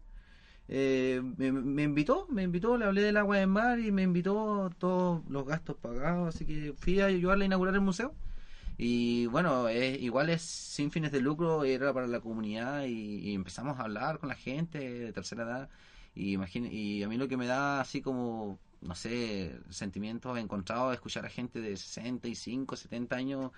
Eh, 0.69 1.21
me, 1.37 1.53
me 1.53 1.83
invitó, 1.83 2.27
me 2.31 2.43
invitó, 2.43 2.77
le 2.79 2.87
hablé 2.87 3.03
del 3.03 3.17
agua 3.19 3.39
de 3.39 3.47
mar 3.47 3.79
y 3.79 3.93
me 3.93 4.03
invitó 4.03 4.71
todos 4.79 5.23
los 5.29 5.47
gastos 5.47 5.77
pagados, 5.77 6.35
así 6.35 6.47
que 6.47 6.73
fui 6.79 7.01
a 7.01 7.07
ayudarle 7.07 7.45
a 7.45 7.47
inaugurar 7.47 7.75
el 7.75 7.81
museo. 7.81 8.15
Y 8.77 9.27
bueno, 9.27 9.69
es, 9.69 10.01
igual 10.03 10.31
es 10.31 10.43
sin 10.43 10.91
fines 10.91 11.13
de 11.13 11.21
lucro, 11.21 11.65
era 11.65 11.93
para 11.93 12.07
la 12.07 12.21
comunidad 12.21 12.85
y, 12.87 13.35
empezamos 13.35 13.79
a 13.79 13.85
hablar 13.85 14.19
con 14.19 14.29
la 14.29 14.35
gente 14.35 14.79
de 14.79 15.13
tercera 15.13 15.45
edad. 15.45 15.69
Y, 16.15 16.37
y 16.71 17.03
a 17.03 17.09
mí 17.09 17.17
lo 17.17 17.29
que 17.29 17.37
me 17.37 17.47
da 17.47 17.81
así 17.81 18.01
como, 18.03 18.59
no 18.81 18.95
sé, 18.95 19.59
sentimientos 19.71 20.39
encontrados 20.39 20.95
escuchar 20.95 21.27
a 21.27 21.29
gente 21.31 21.61
de 21.61 21.77
65, 21.77 22.77
70 22.77 23.17
años 23.17 23.53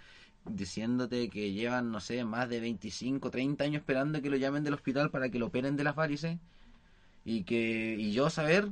diciéndote 0.45 1.29
que 1.29 1.53
llevan, 1.53 1.90
no 1.90 2.01
sé, 2.01 2.25
más 2.25 2.49
de 2.49 2.61
25, 2.61 3.31
30 3.31 3.64
años 3.64 3.81
esperando 3.81 4.23
que 4.23 4.31
lo 4.31 4.37
llamen 4.37 4.64
del 4.64 4.75
hospital 4.75 5.11
para 5.11 5.29
que 5.31 5.38
lo 5.38 5.47
operen 5.47 5.77
de 5.77 5.85
las 5.85 5.97
varices. 5.97 6.38
Y 7.27 7.43
que 7.43 7.97
y 7.99 8.12
yo 8.12 8.31
saber 8.31 8.69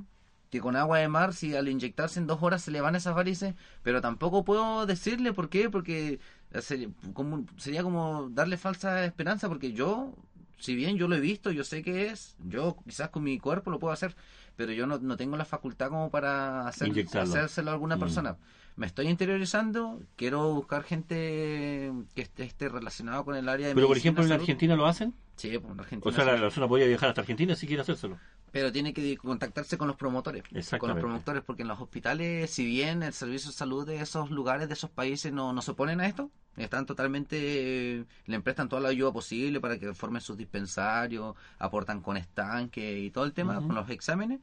que 0.51 0.61
con 0.61 0.77
agua 0.77 1.01
de 1.01 1.09
mar, 1.09 1.35
si 1.35 1.57
al 1.57 1.69
inyectarse 1.69 2.21
en 2.21 2.29
dos 2.29 2.41
horas 2.41 2.63
se 2.63 2.71
le 2.71 2.81
van 2.81 2.95
esas 2.95 3.15
varices, 3.17 3.55
pero 3.83 4.01
tampoco 4.01 4.45
puedo 4.45 4.87
decirle 4.87 5.33
por 5.33 5.49
qué, 5.49 5.69
porque 5.69 6.21
sería 6.61 6.89
como, 7.13 7.45
sería 7.57 7.83
como 7.83 8.31
darle 8.31 8.57
falsa 8.57 9.05
esperanza, 9.05 9.49
porque 9.49 9.73
yo, 9.73 10.15
si 10.57 10.77
bien 10.77 10.97
yo 10.97 11.09
lo 11.09 11.17
he 11.17 11.21
visto, 11.21 11.51
yo 11.51 11.65
sé 11.65 11.83
que 11.83 12.07
es, 12.07 12.37
yo 12.49 12.77
quizás 12.87 13.09
con 13.09 13.25
mi 13.25 13.41
cuerpo 13.41 13.73
lo 13.73 13.81
puedo 13.81 13.93
hacer, 13.93 14.15
pero 14.55 14.71
yo 14.71 14.87
no, 14.87 14.99
no 14.99 15.17
tengo 15.17 15.37
la 15.37 15.45
facultad 15.45 15.89
como 15.89 16.11
para 16.11 16.69
hacer, 16.69 16.93
hacérselo 17.15 17.71
a 17.73 17.75
alguna 17.75 17.97
Mm. 17.97 18.01
persona. 18.01 18.37
Me 18.77 18.87
estoy 18.87 19.09
interiorizando, 19.09 20.01
quiero 20.15 20.53
buscar 20.53 20.85
gente 20.85 21.93
que 22.15 22.23
esté, 22.23 22.45
esté 22.45 22.69
relacionada 22.69 23.23
con 23.25 23.35
el 23.37 23.49
área 23.49 23.69
de 23.69 23.75
Pero, 23.75 23.89
por 23.89 23.97
ejemplo, 23.97 24.25
en. 24.25 24.33
Argentina 24.33 24.77
lo 24.77 24.87
hacen. 24.87 25.15
Sí, 25.37 25.59
pues, 25.59 25.73
en 25.73 25.81
Argentina. 25.81 26.13
O 26.13 26.15
sea, 26.15 26.25
la 26.25 26.41
persona 26.41 26.69
podría 26.69 26.87
viajar 26.87 27.09
hasta 27.09 27.21
Argentina 27.21 27.55
si 27.57 27.67
quiere 27.67 27.83
hacérselo. 27.83 28.19
Pero 28.55 28.71
tiene 28.71 28.95
que 28.95 29.17
contactarse 29.17 29.77
con 29.77 29.89
los 29.89 29.97
promotores. 29.97 30.45
Con 30.79 30.91
los 30.91 30.99
promotores, 31.01 31.43
porque 31.43 31.63
en 31.63 31.69
los 31.69 31.81
hospitales, 31.81 32.49
si 32.53 32.65
bien 32.65 33.03
el 33.03 33.13
servicio 33.13 33.51
de 33.51 33.57
salud 33.57 33.85
de 33.85 33.97
esos 33.97 34.31
lugares, 34.31 34.69
de 34.69 34.75
esos 34.75 34.91
países, 34.91 35.33
no, 35.33 35.53
no 35.53 35.61
se 35.61 35.73
oponen 35.73 36.01
a 36.01 36.07
esto, 36.07 36.31
están 36.57 36.87
totalmente. 36.87 37.37
eh, 37.41 38.05
le 38.27 38.41
prestan 38.43 38.69
toda 38.69 38.81
la 38.81 38.91
ayuda 38.91 39.13
posible 39.13 39.61
para 39.61 39.77
que 39.77 39.93
formen 39.93 40.23
sus 40.23 40.37
dispensarios, 40.37 41.35
aportan 41.59 42.01
con 42.01 42.17
estanque 42.17 43.01
y 43.01 43.11
todo 43.11 43.25
el 43.25 43.33
tema, 43.33 43.57
con 43.57 43.75
los 43.75 43.91
exámenes. 43.91 44.39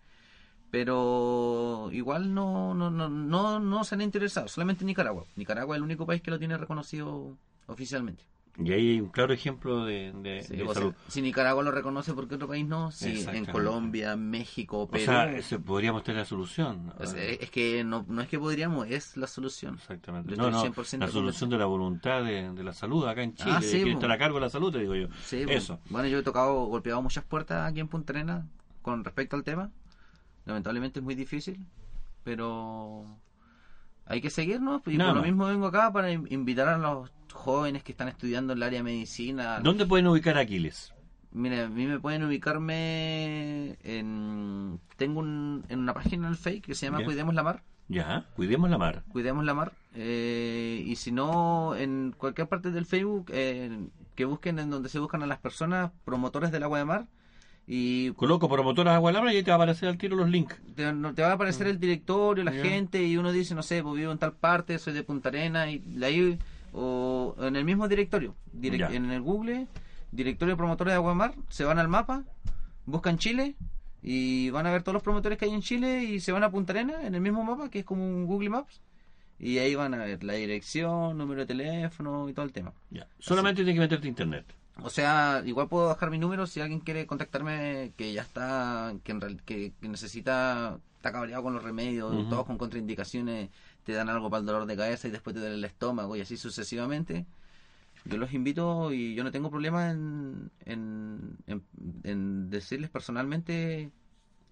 Pero 0.71 1.89
igual 1.93 2.34
no, 2.34 2.74
no, 2.74 2.91
no, 2.91 3.08
no, 3.08 3.62
no 3.62 3.84
se 3.86 3.95
han 3.95 4.02
interesado, 4.02 4.50
solamente 4.50 4.84
Nicaragua. 4.84 5.24
Nicaragua 5.38 5.76
es 5.76 5.78
el 5.78 5.84
único 5.84 6.06
país 6.06 6.21
que 6.21 6.32
lo 6.32 6.38
tiene 6.38 6.58
reconocido 6.58 7.38
oficialmente. 7.67 8.26
Y 8.58 8.74
ahí 8.74 8.90
hay 8.92 9.02
un 9.02 9.10
claro 9.10 9.34
ejemplo 9.34 9.86
de, 9.86 10.12
de- 10.14 10.44
Sí, 10.44 10.58
de 10.58 10.64
o 10.64 10.66
sea, 10.68 10.74
salud. 10.76 10.94
si 11.08 11.22
Nicaragua 11.22 11.64
lo 11.64 11.72
reconoce, 11.72 12.14
¿por 12.14 12.28
qué 12.28 12.36
otro 12.36 12.50
país 12.50 12.68
no? 12.68 12.92
Sí, 12.92 13.26
en. 13.32 13.46
Colombia, 13.46 14.16
México, 14.18 14.82
O 14.82 14.90
Perú. 14.90 15.06
sea, 15.06 15.32
ese 15.32 15.58
podríamos 15.58 16.04
tener 16.04 16.20
la 16.20 16.26
solución. 16.26 16.94
Es, 17.00 17.14
Ah, 17.14 17.18
es 17.20 17.50
que 17.50 17.84
no, 17.86 18.06
no 18.10 18.22
es 18.22 18.28
que 18.28 18.38
podríamos, 18.38 18.88
es 18.90 19.16
la 19.16 19.28
solución. 19.28 19.76
Exactamente. 19.76 20.36
No, 20.36 20.52
no, 20.52 20.62
100% 20.64 21.00
la 21.00 21.08
solución 21.08 21.50
de 21.50 21.58
la 21.58 21.66
voluntad 21.66 22.24
de, 22.24 22.52
de 22.52 22.64
la 22.64 22.74
salud 22.74 23.08
acá 23.08 23.24
en 23.24 23.34
Chile, 23.36 23.52
Ah, 23.56 23.62
sí, 23.62 23.84
po. 23.86 23.90
está 23.92 24.12
a 24.14 24.18
cargo 24.18 24.36
de 24.36 24.42
la 24.42 24.50
salud, 24.50 24.72
te 24.72 24.80
digo 24.80 24.96
yo. 24.96 25.08
Sí, 25.24 25.46
Eso. 25.48 25.76
bueno, 25.76 25.82
bueno, 25.90 26.08
yo 26.10 26.20
he 26.20 26.24
tocado, 26.24 26.66
golpeado 26.66 27.02
muchas 27.02 27.24
puertas 27.24 27.70
aquí 27.72 27.80
en 27.80 27.88
Punta 27.88 28.12
Arenas 28.14 28.46
con 28.82 29.04
respecto 29.06 29.38
al 29.38 29.44
tema. 29.44 29.72
Lamentablemente 30.46 31.00
es 31.00 31.04
muy 31.06 31.16
difícil, 31.16 31.66
pero 32.24 33.06
hay 34.06 34.22
que 34.22 34.30
seguirnos. 34.30 34.82
Y 34.88 34.98
Nada 34.98 35.12
por 35.12 35.18
lo 35.22 35.26
mismo 35.28 35.46
vengo 35.48 35.68
acá 35.68 35.92
para 35.92 36.12
in- 36.12 36.28
invitar 36.30 36.68
a 36.70 36.78
los 36.78 37.12
jóvenes 37.34 37.84
que 37.84 37.92
están 37.94 38.08
estudiando 38.08 38.54
en 38.54 38.60
el 38.60 38.64
área 38.64 38.80
de 38.80 38.84
medicina. 38.84 39.60
¿Dónde 39.62 39.86
pueden 39.86 40.08
ubicar 40.08 40.38
a 40.38 40.42
Aquiles? 40.42 40.94
Mira, 41.34 41.66
a 41.66 41.70
mí 41.70 41.86
me 41.88 42.00
pueden 42.00 42.24
ubicarme 42.26 43.78
en... 43.84 44.80
Tengo 44.98 45.20
un, 45.22 45.64
en 45.70 45.80
una 45.80 45.94
página 45.94 46.28
en 46.28 46.34
el 46.34 46.38
Face 46.38 46.62
que 46.62 46.76
se 46.76 46.88
llama. 46.88 47.04
Cuidemos 47.04 47.34
la 47.34 47.44
Mar. 47.44 47.64
Ya, 47.88 48.26
cuidemos 48.38 48.70
la 48.70 48.78
mar. 48.78 49.04
Cuidemos 49.12 49.44
la 49.44 49.54
mar. 49.54 49.74
Eh, 49.96 50.82
y 50.86 50.96
si 50.96 51.12
no, 51.12 51.76
en 51.76 52.14
cualquier 52.18 52.48
parte 52.48 52.72
del 52.72 52.86
Facebook, 52.86 53.26
eh, 53.34 53.90
que 54.16 54.24
busquen 54.24 54.60
en 54.60 54.70
donde 54.70 54.88
se 54.88 55.00
buscan 55.00 55.24
a 55.24 55.28
las 55.28 55.40
personas 55.40 55.92
promotores 56.06 56.52
del 56.52 56.64
agua 56.64 56.78
de 56.80 56.86
mar. 56.86 57.08
Y 57.73 58.12
Coloco 58.15 58.49
promotoras 58.49 58.95
agua 58.95 59.12
de 59.12 59.13
la 59.13 59.21
mar 59.23 59.34
y 59.34 59.38
ahí 59.38 59.43
te 59.43 59.51
va 59.51 59.55
a 59.55 59.60
aparecer 59.60 59.88
al 59.88 59.97
tiro 59.97 60.17
los 60.17 60.29
links. 60.29 60.60
te, 60.75 60.91
no- 60.91 61.13
te 61.13 61.21
va 61.21 61.29
a 61.29 61.34
aparecer 61.36 61.67
el 61.67 61.79
directorio, 61.79 62.43
la 62.43 62.51
gente, 62.63 63.01
y 63.01 63.15
uno 63.15 63.31
dice, 63.31 63.55
no 63.55 63.63
sé, 63.63 63.81
pues 63.81 63.95
vivo 63.95 64.12
en 64.12 64.17
tal 64.17 64.34
parte, 64.34 64.77
soy 64.77 64.91
de 64.91 65.03
Punta 65.03 65.29
Arena, 65.29 65.71
y 65.71 65.79
de 65.79 66.05
ahí, 66.05 66.38
o 66.73 67.34
en 67.39 67.55
el 67.55 67.63
mismo 67.63 67.88
directorio, 67.88 68.36
en 68.93 69.10
el 69.10 69.21
Google, 69.21 69.67
directorio 70.12 70.55
de 70.55 70.57
promotores 70.57 70.91
de 70.91 70.95
agua 70.95 71.12
de 71.12 71.15
mar, 71.15 71.34
se 71.47 71.63
van 71.63 71.79
al 71.79 71.88
mapa, 71.88 72.23
buscan 72.86 73.17
Chile, 73.17 73.55
y 74.03 74.49
van 74.49 74.65
a 74.67 74.71
ver 74.71 74.84
todos 74.84 74.93
los 74.95 75.03
promotores 75.03 75.38
que 75.38 75.45
hay 75.45 75.51
en 75.53 75.62
Chile, 75.62 76.03
y 76.03 76.19
se 76.19 76.34
van 76.34 76.43
a 76.43 76.51
Punta 76.51 76.73
Arena, 76.73 76.95
en 77.07 77.15
el 77.15 77.21
mismo 77.21 77.41
mapa, 77.45 77.69
que 77.69 77.79
es 77.79 77.86
como 77.86 78.03
un 78.05 78.25
Google 78.25 78.49
Maps, 78.49 78.81
y 79.39 79.60
ahí 79.60 79.75
van 79.75 79.93
a 79.93 79.97
ver 79.97 80.23
la 80.25 80.34
dirección, 80.34 81.17
número 81.17 81.41
de 81.41 81.47
teléfono 81.47 82.27
y 82.27 82.34
todo 82.34 82.45
el 82.45 82.51
tema. 82.51 82.73
Solamente 83.19 83.63
tienes 83.63 83.75
que 83.75 83.79
meterte 83.79 84.07
a 84.07 84.10
internet. 84.10 84.45
O 84.84 84.89
sea, 84.89 85.43
igual 85.45 85.67
puedo 85.69 85.89
dejar 85.89 86.10
mi 86.10 86.17
número 86.17 86.47
si 86.47 86.60
alguien 86.62 86.79
quiere 86.79 87.05
contactarme 87.05 87.93
que 87.97 88.13
ya 88.13 88.21
está, 88.23 88.93
que, 89.03 89.12
en 89.12 89.21
real- 89.21 89.41
que, 89.45 89.73
que 89.79 89.89
necesita, 89.89 90.79
está 90.95 91.12
cabreado 91.12 91.43
con 91.43 91.53
los 91.53 91.63
remedios, 91.63 92.27
todos 92.29 92.45
con 92.45 92.57
contraindicaciones, 92.57 93.49
te 93.84 93.93
dan 93.93 94.10
algo 94.10 94.29
para 94.29 94.39
el 94.41 94.45
dolor 94.47 94.65
de 94.65 94.77
cabeza 94.77 95.07
y 95.07 95.12
después 95.12 95.34
te 95.36 95.39
duele 95.39 95.55
el 95.55 95.65
estómago 95.65 96.15
y 96.15 96.21
así 96.21 96.38
sucesivamente. 96.38 97.25
Yo 98.05 98.17
los 98.17 98.34
invito 98.34 98.93
y 98.93 99.13
yo 99.15 99.23
no 99.23 99.31
tengo 99.31 99.51
problema 99.51 99.91
en, 99.91 100.51
en, 100.65 101.38
en- 101.47 101.63
en 102.03 102.49
decirles 102.49 102.89
personalmente, 102.89 103.91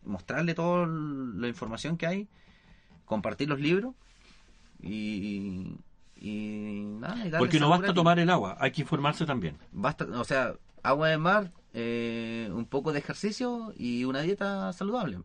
mostrarle 0.06 0.54
toda 0.56 0.88
la 0.88 1.48
información 1.48 1.98
que 1.98 2.08
hay, 2.08 2.28
compartir 3.06 3.50
los 3.50 3.60
libros 3.60 3.96
y, 4.82 5.76
y 6.20 6.84
nada. 6.86 7.26
y 7.28 7.32
Porque 7.32 7.60
no 7.60 7.70
basta 7.70 7.94
tomar 7.94 8.20
el 8.20 8.30
agua, 8.30 8.58
hay 8.60 8.72
que 8.72 8.82
informarse 8.82 9.26
también. 9.26 9.58
Basta, 9.72 10.06
o 10.06 10.24
sea, 10.24 10.54
agua 10.84 11.10
de 11.10 11.18
mar, 11.18 11.52
eh, 11.74 12.50
un 12.52 12.66
poco 12.66 12.92
de 12.94 13.00
ejercicio 13.00 13.74
y 13.78 14.04
una 14.06 14.22
dieta 14.22 14.72
saludable. 14.74 15.20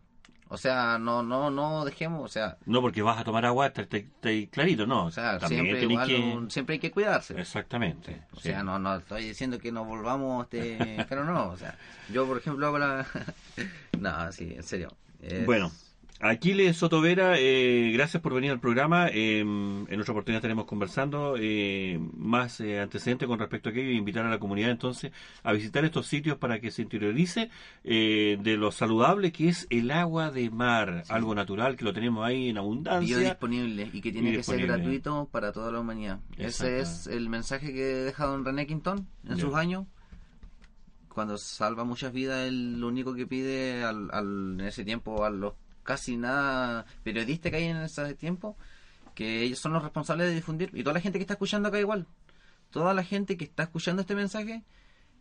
O 0.49 0.57
sea, 0.59 0.99
no, 0.99 1.23
no, 1.23 1.51
no 1.51 1.85
dejemos, 1.85 2.23
o 2.23 2.29
sea, 2.29 2.59
No 2.67 2.81
porque 2.81 3.03
vas 3.03 3.19
a 3.19 3.25
tomar 3.25 3.45
agua, 3.47 3.67
está, 3.67 3.83
está- 3.83 3.97
está 3.97 4.29
ahí 4.29 4.47
clarito, 4.47 4.87
no. 4.87 5.07
o 5.07 5.11
sea, 5.11 5.41
siempre 5.41 5.83
igual, 5.83 6.07
que... 6.07 6.17
un- 6.17 6.51
siempre 6.51 6.75
hay 6.75 6.79
que 6.79 6.91
cuidarse. 6.93 7.41
Exactamente. 7.41 8.23
O 8.33 8.37
sí. 8.37 8.51
sea, 8.51 8.63
no, 8.63 8.79
no 8.79 8.97
estoy 8.97 9.25
diciendo 9.25 9.59
que 9.59 9.73
nos 9.73 9.87
volvamos, 9.87 10.45
este, 10.45 11.05
pero 11.09 11.25
no, 11.25 11.49
o 11.49 11.57
sea, 11.57 11.77
yo 12.13 12.27
por 12.27 12.37
ejemplo 12.39 12.67
hago 12.67 12.79
la, 12.79 13.07
no, 13.99 14.33
sí, 14.33 14.53
en 14.55 14.63
serio. 14.63 14.93
Es- 15.23 15.45
Bueno, 15.47 15.73
Aquiles 16.21 16.77
Sotovera, 16.77 17.35
eh, 17.39 17.91
gracias 17.93 18.23
por 18.23 18.33
venir 18.33 18.51
al 18.53 18.61
programa. 18.61 19.09
Eh, 19.09 19.41
en 19.41 20.01
otra 20.01 20.13
oportunidad 20.13 20.39
estaremos 20.39 20.65
conversando 20.65 21.35
eh, 21.39 21.99
más 22.17 22.61
eh, 22.61 22.81
antecedentes 22.81 23.27
con 23.29 23.39
respecto 23.39 23.69
a 23.69 23.73
aquello 23.73 23.91
y 23.91 23.97
invitar 23.97 24.25
a 24.25 24.31
la 24.31 24.39
comunidad 24.39 24.71
entonces 24.71 25.13
a 25.43 25.53
visitar 25.53 25.85
estos 25.85 26.07
sitios 26.07 26.39
para 26.39 26.61
que 26.61 26.71
se 26.71 26.83
interiorice 26.83 27.51
eh, 27.83 28.39
de 28.41 28.57
lo 28.57 28.71
saludable 28.71 29.33
que 29.33 29.49
es 29.49 29.67
el 29.71 29.91
agua 29.91 30.31
de 30.31 30.49
mar, 30.51 31.03
algo 31.09 31.35
natural 31.35 31.77
que 31.77 31.85
lo 31.85 31.93
tenemos 31.93 32.25
ahí 32.25 32.49
en 32.49 32.59
abundancia. 32.59 33.19
biodisponible 33.19 33.91
y 33.93 34.01
que 34.01 34.13
tiene 34.13 34.31
que 34.33 34.43
ser 34.45 34.55
gratuito 34.67 35.29
para 35.31 35.53
toda 35.53 35.73
la 35.73 35.81
humanidad. 35.81 36.21
Ese 36.39 36.79
es 36.81 37.07
el 37.09 37.29
mensaje 37.29 37.75
que 37.75 37.83
deja 37.85 38.25
don 38.25 38.45
René 38.45 38.67
Quintón 38.67 39.09
en 39.29 39.37
sus 39.39 39.55
años. 39.55 39.85
Cuando 41.09 41.39
salva 41.39 41.85
muchas 41.85 42.13
vidas, 42.13 42.49
él 42.49 42.81
lo 42.81 42.89
único 42.89 43.15
que 43.15 43.27
pide 43.27 43.85
al, 43.85 44.09
al- 44.13 44.57
en 44.59 44.67
ese 44.67 44.85
tiempo 44.85 45.25
a 45.25 45.31
los 45.31 45.53
casi 45.85 46.17
nada 46.17 46.87
periodistas 47.05 47.51
que 47.51 47.59
hay 47.59 47.65
en 47.65 47.77
ese 47.77 48.15
tiempo, 48.15 48.57
que 49.15 49.43
ellos 49.43 49.61
son 49.61 49.73
los 49.73 49.83
responsables 49.83 50.27
de 50.29 50.35
difundir. 50.35 50.71
Y 50.73 50.83
toda 50.83 50.95
la 50.95 51.01
gente 51.01 51.19
que 51.19 51.23
está 51.23 51.35
escuchando 51.35 51.69
acá 51.69 51.79
igual, 51.79 52.07
toda 52.71 52.93
la 52.95 53.05
gente 53.05 53.37
que 53.37 53.45
está 53.45 53.63
escuchando 53.65 54.03
este 54.03 54.15
mensaje, 54.17 54.65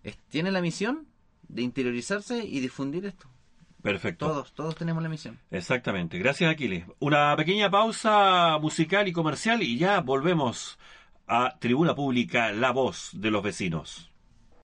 es- 0.04 0.17
tiene 0.30 0.52
la 0.52 0.62
misión 0.62 1.06
de 1.47 1.62
interiorizarse 1.62 2.43
y 2.43 2.60
difundir 2.60 3.06
esto. 3.06 3.28
Perfecto. 3.82 4.26
Todos, 4.28 4.54
todos 4.54 4.76
tenemos 4.76 5.04
la 5.04 5.10
misión. 5.10 5.38
Exactamente. 5.52 6.17
Gracias, 6.17 6.49
Aquiles. 6.49 6.86
Una 6.99 7.36
pequeña 7.36 7.69
pausa 7.69 8.58
musical 8.60 9.08
y 9.10 9.12
comercial 9.12 9.62
y 9.62 9.78
ya 9.78 9.99
volvemos 9.99 10.80
a 11.28 11.58
Tribuna 11.60 11.93
Pública, 11.93 12.52
la 12.54 12.71
voz 12.71 13.10
de 13.13 13.30
los 13.30 13.43
vecinos. 13.43 14.10